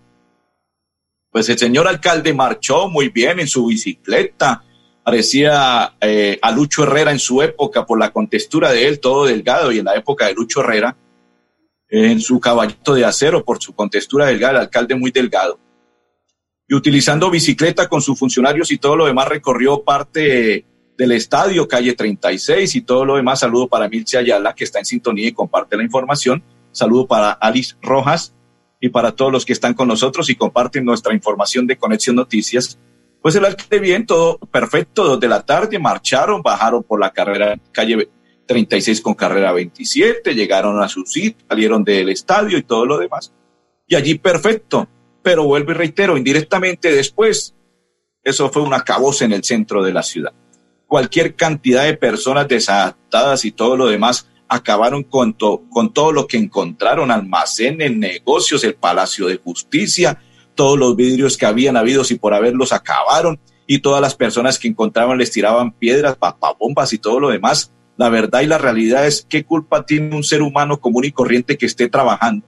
Pues 1.31 1.49
el 1.49 1.57
señor 1.59 1.89
alcalde 1.89 2.35
marchó 2.35 2.89
muy 2.89 3.09
bien 3.09 3.41
en 3.41 3.47
su 3.47 3.67
bicicleta, 3.67 4.65
parecía 5.03 5.95
eh, 6.01 6.39
a 6.43 6.51
Lucho 6.51 6.83
Herrera 6.83 7.13
en 7.13 7.19
su 7.19 7.41
época 7.41 7.87
por 7.87 7.99
la 7.99 8.11
contextura 8.11 8.73
de 8.73 8.89
él, 8.89 9.01
todo 9.01 9.25
delgado, 9.25 9.73
y 9.73 9.79
en 9.79 9.87
la 9.87 9.95
época 9.95 10.27
de 10.27 10.35
Lucho 10.35 10.61
Herrera, 10.61 10.97
en 11.89 12.21
su 12.21 12.39
caballito 12.41 12.95
de 12.95 13.05
acero 13.05 13.45
por 13.45 13.63
su 13.63 13.75
contextura 13.75 14.27
delgada, 14.27 14.55
el 14.55 14.61
alcalde 14.61 14.95
muy 14.95 15.11
delgado. 15.11 15.59
Y 16.69 16.75
utilizando 16.75 17.31
bicicleta 17.31 17.89
con 17.89 18.03
sus 18.03 18.19
funcionarios 18.19 18.71
y 18.71 18.79
todo 18.79 18.97
lo 18.97 19.07
demás 19.07 19.29
recorrió 19.29 19.83
parte 19.83 20.67
del 20.99 21.13
estadio, 21.13 21.67
calle 21.67 21.95
36 21.95 22.75
y 22.75 22.81
todo 22.83 23.05
lo 23.05 23.17
demás. 23.17 23.41
Saludo 23.41 23.69
para 23.69 23.89
Milce 23.89 24.19
Ayala, 24.19 24.55
que 24.55 24.65
está 24.65 24.79
en 24.79 24.85
sintonía 24.85 25.29
y 25.29 25.33
comparte 25.33 25.77
la 25.77 25.85
información. 25.85 26.43
Saludo 26.73 27.07
para 27.07 27.33
Alice 27.33 27.77
Rojas 27.81 28.35
y 28.81 28.91
para 28.91 29.13
todos 29.13 29.33
los 29.33 29.47
que 29.47 29.53
están 29.53 29.75
con 29.75 29.89
nosotros 29.89 30.29
y 30.29 30.35
comparten 30.35 30.85
nuestra 30.85 31.15
información 31.15 31.67
de 31.67 31.79
Conexión 31.79 32.17
Noticias. 32.17 32.79
Pues 33.23 33.35
el 33.35 33.45
alcalde 33.45 33.81
bien, 33.81 34.07
todo 34.07 34.39
perfecto, 34.39 35.05
dos 35.05 35.21
de 35.21 35.29
la 35.29 35.43
tarde, 35.43 35.79
marcharon, 35.79 36.43
bajaron 36.43 36.83
por 36.83 37.01
la 37.01 37.13
carrera, 37.13 37.59
calle 37.73 38.09
36 38.47 39.01
con 39.01 39.15
carrera 39.15 39.53
27, 39.53 40.35
llegaron 40.35 40.81
a 40.83 40.89
su 40.89 41.05
sitio, 41.05 41.47
salieron 41.49 41.85
del 41.85 42.09
estadio 42.09 42.59
y 42.59 42.63
todo 42.63 42.87
lo 42.87 42.99
demás. 42.99 43.33
Y 43.87 43.95
allí 43.95 44.17
perfecto, 44.17 44.89
pero 45.23 45.45
vuelvo 45.45 45.73
y 45.73 45.75
reitero, 45.75 46.17
indirectamente 46.17 46.93
después, 46.93 47.55
eso 48.23 48.51
fue 48.51 48.63
un 48.63 48.75
acabose 48.75 49.25
en 49.25 49.33
el 49.33 49.45
centro 49.45 49.83
de 49.83 49.93
la 49.93 50.03
ciudad. 50.03 50.33
Cualquier 50.87 51.35
cantidad 51.35 51.85
de 51.85 51.95
personas 51.95 52.49
desadaptadas 52.49 53.45
y 53.45 53.53
todo 53.53 53.77
lo 53.77 53.87
demás 53.87 54.29
acabaron 54.49 55.03
con, 55.03 55.35
con 55.35 55.93
todo 55.93 56.13
lo 56.13 56.27
que 56.27 56.39
encontraron, 56.39 57.11
almacenes, 57.11 57.95
negocios, 57.97 58.65
el 58.65 58.75
Palacio 58.75 59.27
de 59.27 59.37
Justicia, 59.37 60.23
todos 60.55 60.79
los 60.79 60.97
vidrios 60.97 61.37
que 61.37 61.47
habían 61.47 61.77
habido 61.77 62.03
y 62.09 62.15
por 62.15 62.35
haberlos 62.35 62.73
acabaron 62.73 63.39
y 63.67 63.81
todas 63.81 64.01
las 64.01 64.15
personas 64.15 64.59
que 64.59 64.67
encontraban 64.67 65.19
les 65.19 65.31
tiraban 65.31 65.73
piedras, 65.73 66.17
papabombas 66.17 66.93
y 66.95 66.99
todo 66.99 67.21
lo 67.21 67.29
demás. 67.29 67.71
La 67.99 68.09
verdad 68.09 68.41
y 68.41 68.47
la 68.47 68.59
realidad 68.59 69.07
es 69.07 69.27
qué 69.29 69.45
culpa 69.45 69.85
tiene 69.85 70.17
un 70.17 70.25
ser 70.25 70.41
humano 70.41 70.81
común 70.81 71.05
y 71.05 71.13
corriente 71.13 71.59
que 71.59 71.67
esté 71.67 71.89
trabajando. 71.89 72.47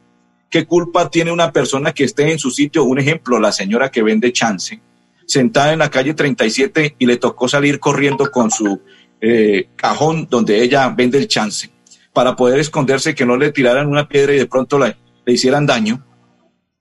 ¿Qué 0.50 0.66
culpa 0.66 1.08
tiene 1.08 1.30
una 1.30 1.52
persona 1.52 1.92
que 1.92 2.02
esté 2.02 2.32
en 2.32 2.38
su 2.40 2.50
sitio? 2.50 2.82
Un 2.82 2.98
ejemplo, 2.98 3.38
la 3.38 3.52
señora 3.52 3.90
que 3.90 4.02
vende 4.02 4.32
chance, 4.32 4.80
sentada 5.24 5.72
en 5.72 5.78
la 5.78 5.90
calle 5.90 6.12
37 6.12 6.96
y 6.98 7.06
le 7.06 7.18
tocó 7.18 7.48
salir 7.48 7.78
corriendo 7.78 8.28
con 8.32 8.50
su 8.50 8.80
eh, 9.20 9.68
cajón 9.76 10.26
donde 10.28 10.60
ella 10.60 10.88
vende 10.88 11.18
el 11.18 11.28
chance 11.28 11.70
para 12.12 12.34
poder 12.34 12.58
esconderse, 12.58 13.14
que 13.14 13.24
no 13.24 13.36
le 13.36 13.52
tiraran 13.52 13.86
una 13.86 14.08
piedra 14.08 14.34
y 14.34 14.38
de 14.38 14.46
pronto 14.46 14.76
le 14.76 14.96
hicieran 15.26 15.66
daño. 15.66 16.04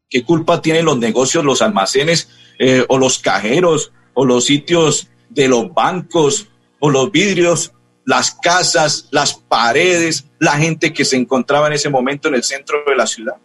¿Qué 0.10 0.24
culpa 0.24 0.64
tienen 0.64 0.86
los 0.86 0.98
negocios, 0.98 1.46
los 1.46 1.62
almacenes 1.62 2.30
eh, 2.58 2.84
o 2.90 2.98
los 2.98 3.20
cajeros 3.20 3.92
o 4.16 4.26
los 4.26 4.46
sitios 4.46 5.10
de 5.30 5.48
los 5.48 5.72
bancos 5.72 6.48
o 6.80 6.90
los 6.90 7.12
vidrios, 7.12 7.74
las 8.04 8.32
casas, 8.32 9.10
las 9.12 9.36
paredes, 9.36 10.26
la 10.40 10.54
gente 10.54 10.92
que 10.92 11.06
se 11.06 11.18
encontraba 11.18 11.68
en 11.68 11.74
ese 11.74 11.90
momento 11.90 12.30
en 12.30 12.34
el 12.34 12.44
centro 12.44 12.80
de 12.88 12.96
la 12.96 13.06
ciudad? 13.06 13.36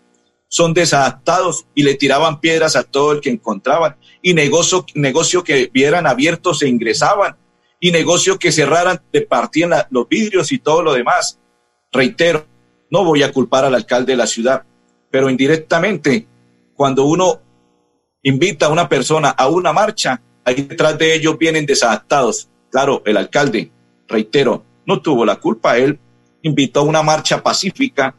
Son 0.56 0.72
desadaptados 0.72 1.66
y 1.74 1.82
le 1.82 1.94
tiraban 1.94 2.40
piedras 2.40 2.76
a 2.76 2.84
todo 2.84 3.10
el 3.10 3.20
que 3.20 3.30
encontraban. 3.30 3.96
Y 4.22 4.34
negocio, 4.34 4.86
negocio 4.94 5.42
que 5.42 5.68
vieran 5.72 6.06
abiertos 6.06 6.60
se 6.60 6.68
ingresaban. 6.68 7.36
Y 7.80 7.90
negocio 7.90 8.38
que 8.38 8.52
cerraran, 8.52 9.02
departían 9.12 9.72
los 9.90 10.08
vidrios 10.08 10.52
y 10.52 10.58
todo 10.58 10.82
lo 10.82 10.92
demás 10.92 11.38
reitero, 11.94 12.44
no 12.90 13.04
voy 13.04 13.22
a 13.22 13.32
culpar 13.32 13.64
al 13.64 13.74
alcalde 13.74 14.12
de 14.12 14.16
la 14.18 14.26
ciudad, 14.26 14.64
pero 15.10 15.30
indirectamente, 15.30 16.26
cuando 16.74 17.04
uno 17.04 17.40
invita 18.22 18.66
a 18.66 18.70
una 18.70 18.88
persona 18.88 19.30
a 19.30 19.48
una 19.48 19.72
marcha, 19.72 20.20
ahí 20.44 20.54
detrás 20.54 20.98
de 20.98 21.14
ellos 21.14 21.38
vienen 21.38 21.64
desadaptados. 21.64 22.48
Claro, 22.70 23.02
el 23.06 23.16
alcalde, 23.16 23.70
reitero, 24.08 24.64
no 24.84 25.00
tuvo 25.00 25.24
la 25.24 25.36
culpa, 25.36 25.78
él 25.78 25.98
invitó 26.42 26.80
a 26.80 26.82
una 26.82 27.02
marcha 27.02 27.42
pacífica, 27.42 28.14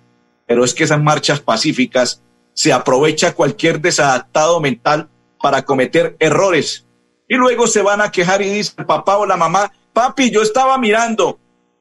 pero 0.48 0.64
es 0.64 0.74
que 0.74 0.86
esas 0.86 1.02
marchas 1.02 1.42
pacíficas 1.42 2.22
se 2.56 2.74
aprovecha 2.74 3.36
cualquier 3.36 3.80
desadaptado 3.82 4.60
mental 4.60 5.10
para 5.40 5.64
cometer 5.64 6.16
errores. 6.20 6.88
Y 7.28 7.36
luego 7.36 7.68
se 7.68 7.84
van 7.84 8.02
a 8.02 8.10
quejar 8.12 8.42
y 8.42 8.50
dicen 8.50 8.86
papá 8.86 9.18
o 9.18 9.26
la 9.26 9.38
mamá, 9.38 9.72
papi, 9.94 10.32
yo 10.32 10.42
estaba 10.42 10.78
mirando, 10.78 11.38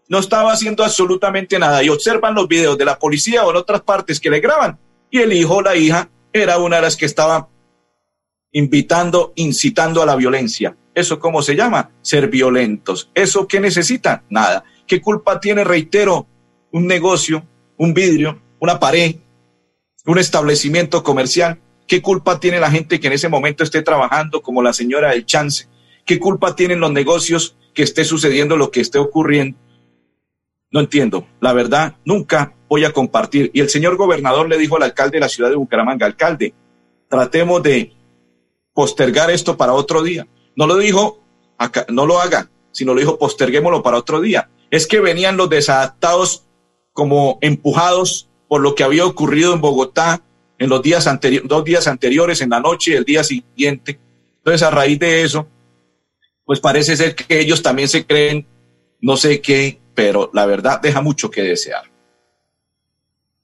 no 0.09 0.19
estaba 0.19 0.53
haciendo 0.53 0.85
absolutamente 0.85 1.59
nada 1.59 1.83
y 1.83 1.89
observan 1.89 2.35
los 2.35 2.49
videos 2.49 2.77
de 2.77 2.85
la 2.85 2.99
policía 2.99 3.45
o 3.45 3.51
en 3.51 3.57
otras 3.57 3.81
partes 3.83 4.21
que 4.21 4.31
le 4.31 4.41
graban 4.41 4.79
y 5.11 5.21
el 5.21 5.33
hijo 5.33 5.57
o 5.57 5.63
la 5.63 5.77
hija 5.77 6.11
era 6.33 6.59
una 6.59 6.77
de 6.77 6.83
las 6.83 6.97
que 6.97 7.07
estaba 7.07 7.49
invitando, 8.53 9.33
incitando 9.37 10.03
a 10.03 10.07
la 10.07 10.17
violencia. 10.17 10.77
¿Eso 10.95 11.19
cómo 11.19 11.43
se 11.43 11.55
llama? 11.55 11.91
Ser 12.03 12.29
violentos. 12.29 13.11
¿Eso 13.15 13.47
qué 13.47 13.61
necesitan? 13.61 14.23
Nada. 14.29 14.65
¿Qué 14.87 15.01
culpa 15.01 15.41
tiene, 15.41 15.65
reitero, 15.65 16.27
un 16.73 16.87
negocio, 16.87 17.45
un 17.77 17.95
vidrio, 17.95 18.41
una 18.59 18.79
pared, 18.79 19.17
un 20.07 20.19
establecimiento 20.19 21.03
comercial? 21.03 21.59
¿Qué 21.87 22.01
culpa 22.03 22.41
tiene 22.41 22.61
la 22.61 22.71
gente 22.71 23.01
que 23.01 23.07
en 23.07 23.13
ese 23.13 23.29
momento 23.29 23.63
esté 23.63 23.83
trabajando 23.83 24.43
como 24.43 24.63
la 24.63 24.73
señora 24.73 25.11
del 25.11 25.27
chance? 25.27 25.67
¿Qué 26.05 26.19
culpa 26.19 26.57
tienen 26.57 26.81
los 26.81 26.93
negocios 26.93 27.57
que 27.75 27.83
esté 27.83 28.05
sucediendo 28.05 28.57
lo 28.57 28.71
que 28.71 28.81
esté 28.81 28.99
ocurriendo? 28.99 29.59
No 30.71 30.81
entiendo. 30.81 31.27
La 31.41 31.53
verdad, 31.53 31.97
nunca 32.05 32.55
voy 32.69 32.85
a 32.85 32.93
compartir. 32.93 33.51
Y 33.55 33.61
el 33.61 33.69
señor 33.69 33.97
gobernador 33.97 34.49
le 34.49 34.59
dijo 34.59 34.77
al 34.77 34.83
alcalde 34.83 35.17
de 35.17 35.21
la 35.21 35.29
ciudad 35.29 35.51
de 35.51 35.57
Bucaramanga, 35.57 36.07
alcalde, 36.07 36.55
tratemos 37.09 37.63
de 37.63 37.93
postergar 38.73 39.31
esto 39.31 39.57
para 39.57 39.73
otro 39.73 40.03
día. 40.03 40.27
No 40.57 40.67
lo 40.67 40.77
dijo, 40.77 41.23
acá, 41.59 41.87
no 41.89 42.07
lo 42.07 42.21
haga, 42.21 42.51
sino 42.73 42.95
lo 42.95 43.01
dijo, 43.01 43.19
posterguémoslo 43.19 43.83
para 43.83 43.99
otro 43.99 44.21
día. 44.21 44.51
Es 44.71 44.87
que 44.87 45.01
venían 45.01 45.37
los 45.37 45.49
desadaptados 45.49 46.45
como 46.93 47.39
empujados 47.41 48.29
por 48.49 48.61
lo 48.61 48.75
que 48.75 48.85
había 48.85 49.07
ocurrido 49.07 49.55
en 49.55 49.61
Bogotá 49.61 50.23
en 50.59 50.71
los 50.71 50.83
días 50.83 51.07
anteriores, 51.07 51.49
dos 51.49 51.65
días 51.65 51.87
anteriores, 51.87 52.41
en 52.41 52.51
la 52.51 52.61
noche 52.61 52.93
y 52.93 52.95
el 52.95 53.05
día 53.05 53.25
siguiente. 53.25 53.99
Entonces, 54.39 54.63
a 54.63 54.71
raíz 54.71 54.99
de 54.99 55.23
eso, 55.23 55.49
pues 56.45 56.61
parece 56.61 56.97
ser 56.97 57.15
que 57.15 57.41
ellos 57.41 57.63
también 57.63 57.89
se 57.89 58.07
creen, 58.07 58.47
no 59.01 59.17
sé 59.17 59.41
qué, 59.41 59.81
pero 59.95 60.31
la 60.33 60.47
verdad 60.47 60.81
deja 60.81 61.01
mucho 61.01 61.31
que 61.31 61.43
desear. 61.43 61.85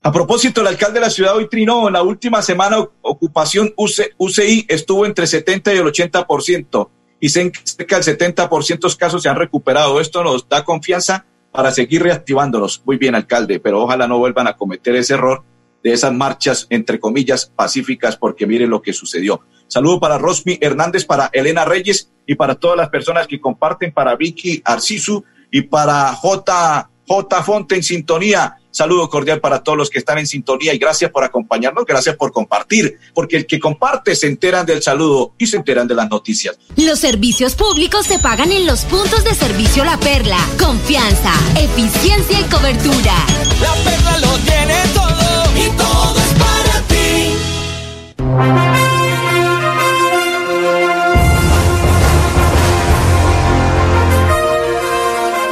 A 0.03 0.13
propósito, 0.13 0.63
el 0.63 0.67
alcalde 0.67 0.95
de 0.95 1.07
la 1.07 1.11
ciudad 1.11 1.37
hoy 1.37 1.49
trinó 1.49 1.87
en 1.87 1.93
la 1.93 2.03
última 2.03 2.41
semana 2.41 2.79
ocupación 3.03 3.75
UCI 3.77 4.65
estuvo 4.69 5.05
entre 5.05 5.27
70 5.27 5.75
y 5.75 5.77
el 5.77 5.85
80% 5.85 6.89
y 7.21 7.29
cerca 7.29 8.01
del 8.01 8.19
70% 8.19 8.91
de 8.91 8.97
casos 8.97 9.23
se 9.23 9.29
han 9.29 9.37
recuperado. 9.37 10.01
Esto 10.01 10.25
nos 10.25 10.49
da 10.49 10.65
confianza 10.65 11.27
para 11.53 11.71
seguir 11.71 12.03
reactivándolos. 12.03 12.83
Muy 12.85 12.97
bien, 12.97 13.15
alcalde, 13.15 13.61
pero 13.61 13.83
ojalá 13.83 14.07
no 14.07 14.19
vuelvan 14.19 14.47
a 14.47 14.57
cometer 14.57 14.97
ese 14.97 15.15
error 15.15 15.43
de 15.83 15.93
esas 15.93 16.13
marchas, 16.13 16.67
entre 16.71 17.01
comillas, 17.01 17.51
pacíficas, 17.55 18.17
porque 18.17 18.47
miren 18.47 18.71
lo 18.71 18.83
que 18.83 18.93
sucedió. 18.93 19.41
Saludo 19.67 20.01
para 20.01 20.19
Rosmi 20.19 20.59
Hernández, 20.61 21.05
para 21.05 21.31
Elena 21.33 21.65
Reyes 21.65 22.11
y 22.27 22.35
para 22.35 22.55
todas 22.55 22.77
las 22.77 22.91
personas 22.91 23.27
que 23.27 23.41
comparten, 23.41 23.93
para 23.93 24.17
Vicky 24.17 24.61
Arcisu, 24.65 25.25
y 25.51 25.63
para 25.63 26.13
J. 26.15 26.91
J. 27.11 27.43
Fonte 27.43 27.75
en 27.75 27.83
sintonía. 27.83 28.57
Saludo 28.71 29.11
cordial 29.11 29.41
para 29.41 29.65
todos 29.65 29.77
los 29.77 29.91
que 29.91 29.99
están 29.99 30.19
en 30.19 30.29
sintonía 30.29 30.73
y 30.73 30.79
gracias 30.79 31.11
por 31.11 31.25
acompañarnos, 31.25 31.85
gracias 31.85 32.15
por 32.15 32.31
compartir, 32.31 33.01
porque 33.13 33.37
el 33.37 33.47
que 33.47 33.59
comparte 33.59 34.15
se 34.15 34.29
enteran 34.29 34.65
del 34.65 34.81
saludo 34.81 35.35
y 35.37 35.49
se 35.49 35.57
enteran 35.57 35.89
de 35.89 35.97
las 35.97 36.09
noticias. 36.09 36.57
Los 36.77 37.01
servicios 37.01 37.57
públicos 37.57 38.07
se 38.07 38.21
pagan 38.21 38.53
en 38.53 38.65
los 38.65 38.85
puntos 38.85 39.25
de 39.25 39.35
servicio 39.35 39.85
La 39.85 39.99
Perla. 39.99 40.39
Confianza, 40.57 41.33
eficiencia 41.57 42.39
y 42.39 42.45
cobertura. 42.45 43.15
La 43.61 43.75
Perla 43.83 44.19
lo 44.19 44.39
tiene 44.39 44.77
todo 44.95 45.51
y 45.57 45.69
todo 45.77 46.17
es 46.17 46.33
para 46.39 46.81
ti. 46.87 47.35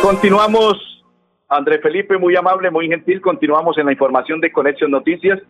Continuamos, 0.03 0.77
André 1.49 1.79
Felipe, 1.79 2.19
muy 2.19 2.37
amable, 2.37 2.71
muy 2.71 2.89
gentil. 2.89 3.23
Continuamos 3.23 3.79
en 3.79 3.87
la 3.87 3.93
información 3.93 4.41
de 4.41 4.53
Conexión 4.53 4.91
Noticias. 4.91 5.41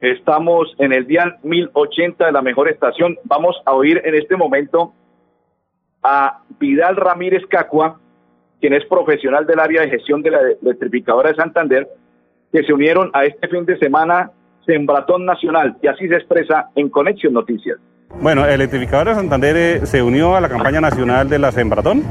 Estamos 0.00 0.74
en 0.78 0.94
el 0.94 1.06
día 1.06 1.36
1080 1.42 2.24
de 2.24 2.32
la 2.32 2.40
mejor 2.40 2.70
estación. 2.70 3.18
Vamos 3.24 3.60
a 3.66 3.74
oír 3.74 4.00
en 4.02 4.14
este 4.14 4.36
momento 4.36 4.94
a 6.02 6.40
Vidal 6.58 6.96
Ramírez 6.96 7.42
Cacua, 7.50 8.00
quien 8.60 8.72
es 8.72 8.84
profesional 8.86 9.46
del 9.46 9.60
área 9.60 9.82
de 9.82 9.90
gestión 9.90 10.22
de 10.22 10.30
la 10.30 10.40
electrificadora 10.62 11.28
de 11.28 11.36
Santander, 11.36 11.88
que 12.50 12.62
se 12.62 12.72
unieron 12.72 13.10
a 13.12 13.26
este 13.26 13.46
fin 13.46 13.66
de 13.66 13.78
semana 13.78 14.30
Sembratón 14.64 15.26
Nacional, 15.26 15.76
y 15.82 15.86
así 15.86 16.08
se 16.08 16.14
expresa 16.14 16.70
en 16.76 16.88
Conexión 16.88 17.34
Noticias. 17.34 17.78
Bueno, 18.22 18.46
Electrificadora 18.46 19.10
de 19.10 19.16
Santander 19.16 19.56
eh, 19.56 19.86
se 19.86 20.02
unió 20.02 20.34
a 20.34 20.40
la 20.40 20.48
campaña 20.48 20.80
nacional 20.80 21.28
de 21.28 21.38
la 21.38 21.52
Sembratón 21.52 22.02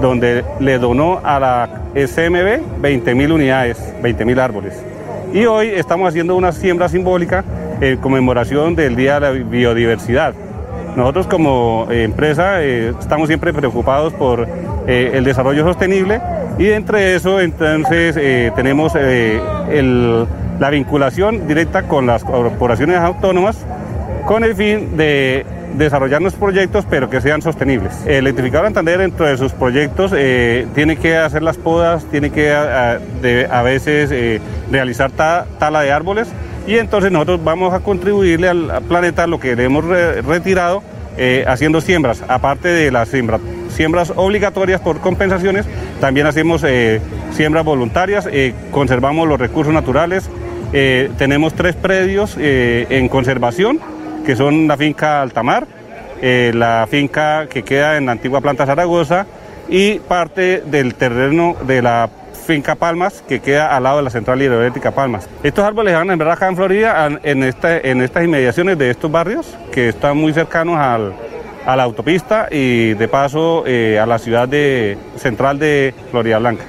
donde 0.00 0.44
le 0.58 0.78
donó 0.78 1.20
a 1.22 1.38
la 1.38 1.68
SMB 1.94 2.80
20.000 2.82 3.32
unidades, 3.32 3.78
20.000 4.02 4.38
árboles. 4.38 4.74
Y 5.32 5.44
hoy 5.44 5.68
estamos 5.68 6.08
haciendo 6.08 6.34
una 6.36 6.52
siembra 6.52 6.88
simbólica 6.88 7.44
en 7.80 7.98
conmemoración 7.98 8.74
del 8.74 8.96
Día 8.96 9.14
de 9.14 9.20
la 9.20 9.30
Biodiversidad. 9.30 10.34
Nosotros 10.96 11.26
como 11.28 11.86
eh, 11.90 12.02
empresa 12.02 12.62
eh, 12.62 12.92
estamos 12.98 13.28
siempre 13.28 13.52
preocupados 13.52 14.12
por 14.12 14.46
eh, 14.86 15.12
el 15.14 15.24
desarrollo 15.24 15.64
sostenible 15.64 16.20
y 16.58 16.68
entre 16.70 17.14
eso 17.14 17.40
entonces 17.40 18.16
tenemos 18.54 18.92
la 18.94 20.70
vinculación 20.70 21.46
directa 21.46 21.84
con 21.84 22.06
las 22.06 22.24
corporaciones 22.24 22.98
autónomas 22.98 23.64
con 24.26 24.44
el 24.44 24.54
fin 24.54 24.96
de 24.96 25.46
desarrollar 25.74 26.20
nuestros 26.20 26.40
proyectos, 26.40 26.86
pero 26.88 27.10
que 27.10 27.20
sean 27.20 27.42
sostenibles. 27.42 27.94
El 28.04 28.26
electrificador 28.26 28.66
Santander 28.66 28.98
dentro 28.98 29.26
de 29.26 29.36
sus 29.36 29.52
proyectos 29.52 30.12
eh, 30.14 30.66
tiene 30.74 30.96
que 30.96 31.16
hacer 31.16 31.42
las 31.42 31.56
podas, 31.56 32.04
tiene 32.06 32.30
que 32.30 32.52
a, 32.52 33.00
a 33.50 33.62
veces 33.62 34.10
eh, 34.12 34.40
realizar 34.70 35.10
tala 35.10 35.82
de 35.82 35.92
árboles 35.92 36.28
y 36.66 36.76
entonces 36.76 37.10
nosotros 37.10 37.42
vamos 37.42 37.72
a 37.74 37.80
contribuirle 37.80 38.48
al, 38.48 38.82
planeta 38.88 39.26
lo 39.26 39.40
que 39.40 39.56
le 39.56 39.64
hemos 39.64 39.84
retirado 39.84 40.82
eh, 41.16 41.44
haciendo 41.46 41.80
siembras, 41.80 42.22
aparte 42.28 42.68
de 42.68 42.90
las 42.90 43.08
siembras, 43.08 43.40
siembras 43.70 44.12
obligatorias 44.14 44.80
por 44.80 45.00
compensaciones, 45.00 45.66
también 46.00 46.26
hacemos 46.26 46.64
siembras 47.32 47.64
voluntarias, 47.64 48.28
conservamos 48.70 49.28
los 49.28 49.38
recursos 49.38 49.72
naturales, 49.74 50.30
tenemos 50.72 51.54
tres 51.54 51.74
predios 51.74 52.36
en 52.38 53.08
conservación 53.08 53.80
que 54.24 54.36
son 54.36 54.66
la 54.68 54.76
finca 54.76 55.22
Altamar, 55.22 55.66
eh, 56.22 56.52
la 56.54 56.86
finca 56.88 57.46
que 57.46 57.62
queda 57.62 57.96
en 57.96 58.06
la 58.06 58.12
antigua 58.12 58.40
planta 58.40 58.66
Zaragoza 58.66 59.26
y 59.68 59.98
parte 60.00 60.62
del 60.66 60.94
terreno 60.94 61.56
de 61.66 61.82
la 61.82 62.10
finca 62.46 62.74
Palmas, 62.74 63.22
que 63.28 63.40
queda 63.40 63.76
al 63.76 63.84
lado 63.84 63.98
de 63.98 64.02
la 64.02 64.10
central 64.10 64.42
hidroeléctrica 64.42 64.90
Palmas. 64.90 65.28
Estos 65.42 65.64
árboles 65.64 65.94
van 65.94 66.08
a 66.08 66.12
sembrar 66.12 66.32
acá 66.32 66.48
en 66.48 66.56
Florida, 66.56 67.06
en, 67.06 67.20
en 67.22 68.02
estas 68.02 68.24
inmediaciones 68.24 68.76
de 68.76 68.90
estos 68.90 69.10
barrios, 69.10 69.56
que 69.72 69.88
están 69.88 70.16
muy 70.16 70.32
cercanos 70.32 70.76
a 70.76 71.76
la 71.76 71.82
autopista 71.82 72.48
y 72.50 72.94
de 72.94 73.08
paso 73.08 73.64
eh, 73.66 73.98
a 74.00 74.06
la 74.06 74.18
ciudad 74.18 74.48
de, 74.48 74.98
central 75.16 75.58
de 75.58 75.94
Florida 76.10 76.38
Blanca. 76.38 76.64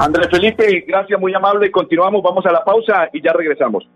Andrés 0.00 0.28
Felipe, 0.30 0.84
gracias, 0.88 1.20
muy 1.20 1.34
amable. 1.34 1.70
Continuamos, 1.70 2.22
vamos 2.22 2.46
a 2.46 2.52
la 2.52 2.64
pausa 2.64 3.10
y 3.12 3.22
ya 3.22 3.34
regresamos. 3.34 3.86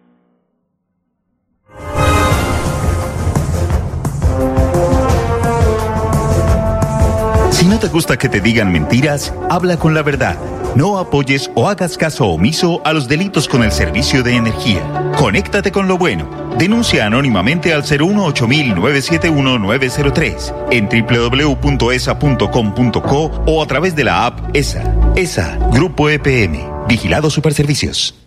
Si 7.50 7.66
no 7.66 7.78
te 7.78 7.88
gusta 7.88 8.18
que 8.18 8.28
te 8.28 8.42
digan 8.42 8.70
mentiras, 8.70 9.34
habla 9.48 9.78
con 9.78 9.94
la 9.94 10.02
verdad. 10.02 10.36
No 10.76 10.98
apoyes 10.98 11.50
o 11.54 11.68
hagas 11.68 11.96
caso 11.96 12.26
omiso 12.26 12.82
a 12.84 12.92
los 12.92 13.08
delitos 13.08 13.48
con 13.48 13.62
el 13.62 13.70
servicio 13.70 14.22
de 14.22 14.34
energía. 14.36 15.12
Conéctate 15.16 15.70
con 15.70 15.86
lo 15.86 15.98
bueno. 15.98 16.28
Denuncia 16.58 17.06
anónimamente 17.06 17.72
al 17.72 17.84
018-971-903 17.84 20.52
en 20.70 20.88
www.esa.com.co 20.88 23.30
o 23.46 23.62
a 23.62 23.66
través 23.66 23.94
de 23.94 24.04
la 24.04 24.26
app 24.26 24.54
ESA. 24.54 24.82
ESA, 25.16 25.58
Grupo 25.72 26.10
EPM, 26.10 26.86
Vigilado 26.88 27.30
Superservicios. 27.30 28.23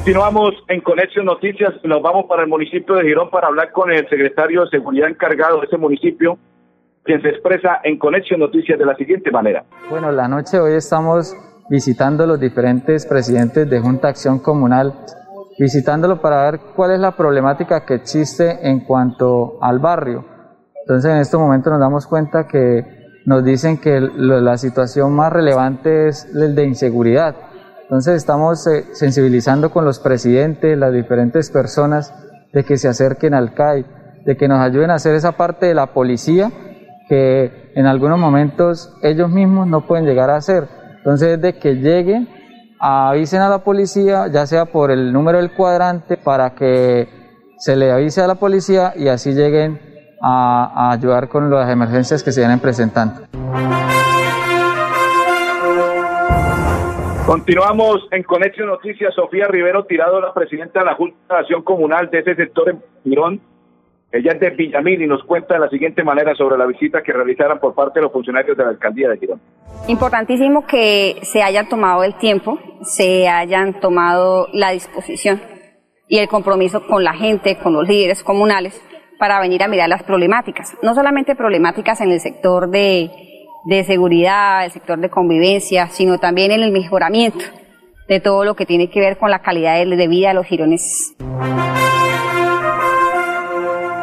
Continuamos 0.00 0.54
en 0.68 0.80
Conexión 0.80 1.26
Noticias. 1.26 1.74
Nos 1.84 2.00
vamos 2.00 2.24
para 2.26 2.44
el 2.44 2.48
municipio 2.48 2.94
de 2.94 3.02
Girón 3.02 3.28
para 3.28 3.48
hablar 3.48 3.70
con 3.70 3.92
el 3.92 4.08
secretario 4.08 4.62
de 4.62 4.70
Seguridad 4.70 5.10
encargado 5.10 5.60
de 5.60 5.66
ese 5.66 5.76
municipio, 5.76 6.38
quien 7.04 7.20
se 7.20 7.28
expresa 7.28 7.80
en 7.84 7.98
Conexión 7.98 8.40
Noticias 8.40 8.78
de 8.78 8.86
la 8.86 8.96
siguiente 8.96 9.30
manera. 9.30 9.62
Bueno, 9.90 10.10
la 10.10 10.26
noche 10.26 10.56
de 10.56 10.62
hoy 10.62 10.72
estamos 10.72 11.36
visitando 11.68 12.26
los 12.26 12.40
diferentes 12.40 13.04
presidentes 13.04 13.68
de 13.68 13.78
Junta 13.78 14.08
Acción 14.08 14.38
Comunal, 14.38 14.94
visitándolo 15.58 16.22
para 16.22 16.50
ver 16.50 16.60
cuál 16.74 16.92
es 16.92 16.98
la 16.98 17.14
problemática 17.14 17.84
que 17.84 17.96
existe 17.96 18.66
en 18.66 18.80
cuanto 18.80 19.58
al 19.60 19.80
barrio. 19.80 20.24
Entonces, 20.80 21.12
en 21.12 21.18
este 21.18 21.36
momento 21.36 21.68
nos 21.68 21.78
damos 21.78 22.06
cuenta 22.06 22.48
que 22.48 22.84
nos 23.26 23.44
dicen 23.44 23.78
que 23.78 24.00
la 24.00 24.56
situación 24.56 25.14
más 25.14 25.30
relevante 25.30 26.08
es 26.08 26.24
el 26.34 26.54
de 26.54 26.64
inseguridad 26.64 27.49
entonces 27.90 28.18
estamos 28.18 28.64
eh, 28.68 28.84
sensibilizando 28.92 29.72
con 29.72 29.84
los 29.84 29.98
presidentes, 29.98 30.78
las 30.78 30.92
diferentes 30.92 31.50
personas, 31.50 32.14
de 32.52 32.62
que 32.62 32.76
se 32.76 32.86
acerquen 32.86 33.34
al 33.34 33.52
CAI, 33.52 33.84
de 34.24 34.36
que 34.36 34.46
nos 34.46 34.60
ayuden 34.60 34.92
a 34.92 34.94
hacer 34.94 35.16
esa 35.16 35.32
parte 35.32 35.66
de 35.66 35.74
la 35.74 35.88
policía 35.88 36.52
que 37.08 37.72
en 37.74 37.86
algunos 37.86 38.16
momentos 38.16 38.96
ellos 39.02 39.28
mismos 39.28 39.66
no 39.66 39.88
pueden 39.88 40.06
llegar 40.06 40.30
a 40.30 40.36
hacer. 40.36 40.68
Entonces 40.98 41.40
de 41.40 41.58
que 41.58 41.74
lleguen, 41.74 42.28
avisen 42.78 43.40
a 43.40 43.48
la 43.48 43.64
policía, 43.64 44.28
ya 44.28 44.46
sea 44.46 44.66
por 44.66 44.92
el 44.92 45.12
número 45.12 45.38
del 45.38 45.52
cuadrante, 45.52 46.16
para 46.16 46.54
que 46.54 47.08
se 47.58 47.74
le 47.74 47.90
avise 47.90 48.22
a 48.22 48.28
la 48.28 48.36
policía 48.36 48.92
y 48.94 49.08
así 49.08 49.32
lleguen 49.32 49.80
a, 50.22 50.90
a 50.90 50.92
ayudar 50.92 51.28
con 51.28 51.50
las 51.50 51.68
emergencias 51.68 52.22
que 52.22 52.30
se 52.30 52.42
vienen 52.42 52.60
presentando. 52.60 53.22
Continuamos 57.30 58.08
en 58.10 58.24
Conexión 58.24 58.66
Noticias. 58.66 59.14
Sofía 59.14 59.46
Rivero 59.46 59.84
Tirado, 59.84 60.20
la 60.20 60.34
presidenta 60.34 60.80
de 60.80 60.86
la 60.86 60.96
Junta 60.96 61.16
de 61.28 61.38
Acción 61.38 61.62
Comunal 61.62 62.10
de 62.10 62.18
ese 62.18 62.34
sector 62.34 62.70
en 62.70 62.82
Girón. 63.04 63.40
Ella 64.10 64.32
es 64.32 64.40
de 64.40 64.50
Villamil 64.50 65.00
y 65.00 65.06
nos 65.06 65.22
cuenta 65.22 65.54
de 65.54 65.60
la 65.60 65.68
siguiente 65.68 66.02
manera 66.02 66.34
sobre 66.34 66.58
la 66.58 66.66
visita 66.66 67.04
que 67.04 67.12
realizaron 67.12 67.60
por 67.60 67.72
parte 67.72 68.00
de 68.00 68.02
los 68.02 68.12
funcionarios 68.12 68.56
de 68.56 68.64
la 68.64 68.70
alcaldía 68.70 69.10
de 69.10 69.18
Girón. 69.18 69.40
Importantísimo 69.86 70.66
que 70.66 71.20
se 71.22 71.40
hayan 71.44 71.68
tomado 71.68 72.02
el 72.02 72.18
tiempo, 72.18 72.58
se 72.82 73.28
hayan 73.28 73.78
tomado 73.78 74.48
la 74.52 74.72
disposición 74.72 75.40
y 76.08 76.18
el 76.18 76.26
compromiso 76.26 76.84
con 76.88 77.04
la 77.04 77.14
gente, 77.14 77.58
con 77.62 77.74
los 77.74 77.86
líderes 77.86 78.24
comunales, 78.24 78.82
para 79.20 79.38
venir 79.38 79.62
a 79.62 79.68
mirar 79.68 79.88
las 79.88 80.02
problemáticas. 80.02 80.76
No 80.82 80.94
solamente 80.96 81.36
problemáticas 81.36 82.00
en 82.00 82.10
el 82.10 82.18
sector 82.18 82.70
de 82.70 83.08
de 83.64 83.84
seguridad, 83.84 84.64
el 84.64 84.70
sector 84.70 84.98
de 84.98 85.10
convivencia, 85.10 85.88
sino 85.88 86.18
también 86.18 86.50
en 86.50 86.62
el 86.62 86.72
mejoramiento 86.72 87.44
de 88.08 88.20
todo 88.20 88.44
lo 88.44 88.54
que 88.56 88.66
tiene 88.66 88.90
que 88.90 89.00
ver 89.00 89.18
con 89.18 89.30
la 89.30 89.40
calidad 89.40 89.84
de 89.84 90.08
vida 90.08 90.28
de 90.28 90.34
los 90.34 90.46
gironeses. 90.46 91.14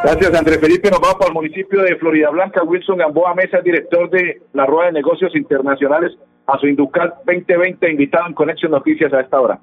Gracias, 0.04 0.34
Andrés 0.36 0.60
Felipe. 0.60 0.89
Nos 0.89 1.02
vamos 1.02 1.15
para 1.15 1.28
el 1.28 1.34
municipio 1.34 1.82
de 1.82 1.96
Florida 1.98 2.30
Blanca. 2.30 2.63
Wilson 2.63 2.98
Gamboa 2.98 3.36
Mesa, 3.36 3.60
director 3.60 4.10
de 4.10 4.41
la 4.54 4.65
Rueda 4.65 4.88
de 4.88 4.93
Negocios 4.93 5.36
Internacionales, 5.36 6.13
a 6.46 6.58
su 6.60 6.67
Inducal 6.67 7.15
2020, 7.26 7.91
invitado 7.91 8.28
en 8.28 8.34
Conexión 8.34 8.72
Noticias 8.72 9.12
a 9.12 9.20
esta 9.20 9.41
hora. 9.41 9.60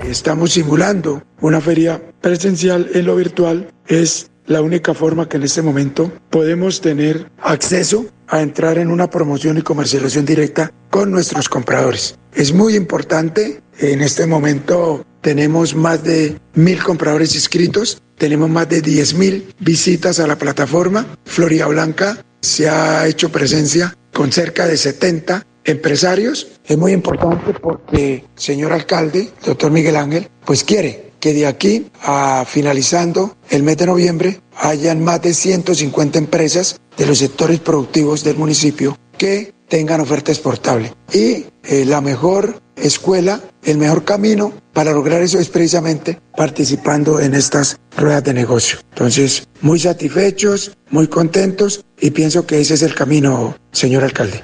Estamos 0.00 0.52
simulando 0.52 1.22
una 1.40 1.60
feria 1.60 2.00
presencial 2.20 2.86
en 2.92 3.06
lo 3.06 3.16
virtual. 3.16 3.68
Es 3.86 4.30
la 4.48 4.62
única 4.62 4.94
forma 4.94 5.28
que 5.28 5.36
en 5.36 5.44
este 5.44 5.62
momento 5.62 6.10
podemos 6.30 6.80
tener 6.80 7.30
acceso 7.40 8.06
a 8.26 8.40
entrar 8.40 8.78
en 8.78 8.90
una 8.90 9.08
promoción 9.08 9.58
y 9.58 9.62
comercialización 9.62 10.24
directa 10.24 10.72
con 10.90 11.10
nuestros 11.10 11.48
compradores. 11.48 12.18
Es 12.34 12.52
muy 12.52 12.74
importante, 12.74 13.60
en 13.78 14.00
este 14.00 14.26
momento 14.26 15.04
tenemos 15.20 15.74
más 15.74 16.02
de 16.02 16.38
mil 16.54 16.82
compradores 16.82 17.34
inscritos, 17.34 18.00
tenemos 18.16 18.48
más 18.48 18.68
de 18.68 18.80
diez 18.80 19.14
mil 19.14 19.54
visitas 19.60 20.18
a 20.18 20.26
la 20.26 20.36
plataforma. 20.36 21.06
Florida 21.24 21.66
Blanca 21.66 22.24
se 22.40 22.68
ha 22.68 23.06
hecho 23.06 23.30
presencia 23.30 23.94
con 24.12 24.32
cerca 24.32 24.66
de 24.66 24.76
70 24.76 25.44
empresarios. 25.64 26.48
Es 26.66 26.78
muy 26.78 26.92
importante 26.92 27.52
porque, 27.60 28.24
señor 28.34 28.72
alcalde, 28.72 29.30
doctor 29.44 29.70
Miguel 29.70 29.96
Ángel, 29.96 30.28
pues 30.44 30.64
quiere 30.64 31.07
que 31.20 31.32
de 31.32 31.46
aquí 31.46 31.90
a 32.02 32.44
finalizando 32.46 33.36
el 33.50 33.62
mes 33.62 33.76
de 33.76 33.86
noviembre 33.86 34.40
hayan 34.56 35.02
más 35.02 35.22
de 35.22 35.34
150 35.34 36.18
empresas 36.18 36.80
de 36.96 37.06
los 37.06 37.18
sectores 37.18 37.60
productivos 37.60 38.24
del 38.24 38.36
municipio 38.36 38.96
que 39.16 39.52
tengan 39.68 40.00
oferta 40.00 40.32
exportable. 40.32 40.92
Y 41.12 41.46
eh, 41.64 41.84
la 41.84 42.00
mejor 42.00 42.60
escuela, 42.76 43.40
el 43.64 43.78
mejor 43.78 44.04
camino 44.04 44.52
para 44.72 44.92
lograr 44.92 45.22
eso 45.22 45.38
es 45.38 45.48
precisamente 45.48 46.18
participando 46.36 47.20
en 47.20 47.34
estas 47.34 47.78
ruedas 47.96 48.24
de 48.24 48.34
negocio. 48.34 48.78
Entonces, 48.90 49.46
muy 49.60 49.78
satisfechos, 49.80 50.76
muy 50.90 51.08
contentos 51.08 51.84
y 52.00 52.10
pienso 52.10 52.46
que 52.46 52.60
ese 52.60 52.74
es 52.74 52.82
el 52.82 52.94
camino, 52.94 53.56
señor 53.72 54.04
alcalde. 54.04 54.42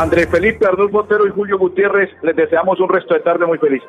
Andrés 0.00 0.28
Felipe, 0.30 0.66
Arnulfo 0.66 1.02
Botero 1.02 1.26
y 1.26 1.30
Julio 1.30 1.58
Gutiérrez, 1.58 2.08
les 2.22 2.34
deseamos 2.34 2.80
un 2.80 2.88
resto 2.88 3.12
de 3.12 3.20
tarde 3.20 3.44
muy 3.44 3.58
feliz. 3.58 3.82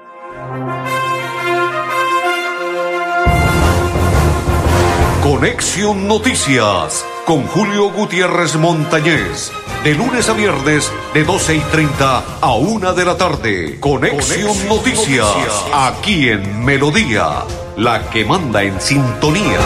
Conexión 5.24 6.10
Noticias 6.10 7.06
con 7.26 7.44
Julio 7.44 7.92
Gutiérrez 7.92 8.58
Montañez. 8.58 9.54
De 9.86 9.96
lunes 9.96 10.30
a 10.30 10.34
viernes, 10.34 10.92
de 11.14 11.24
12 11.24 11.56
y 11.56 11.60
30 11.60 12.40
a 12.42 12.56
1 12.56 12.94
de 12.94 13.06
la 13.06 13.18
tarde. 13.18 13.80
Conexión, 13.80 14.68
Noticias, 14.68 15.72
aquí 15.74 16.28
en 16.28 16.66
Melodía, 16.66 17.46
la 17.78 18.10
que 18.10 18.26
manda 18.26 18.62
en 18.64 18.82
sintonía. 18.82 19.60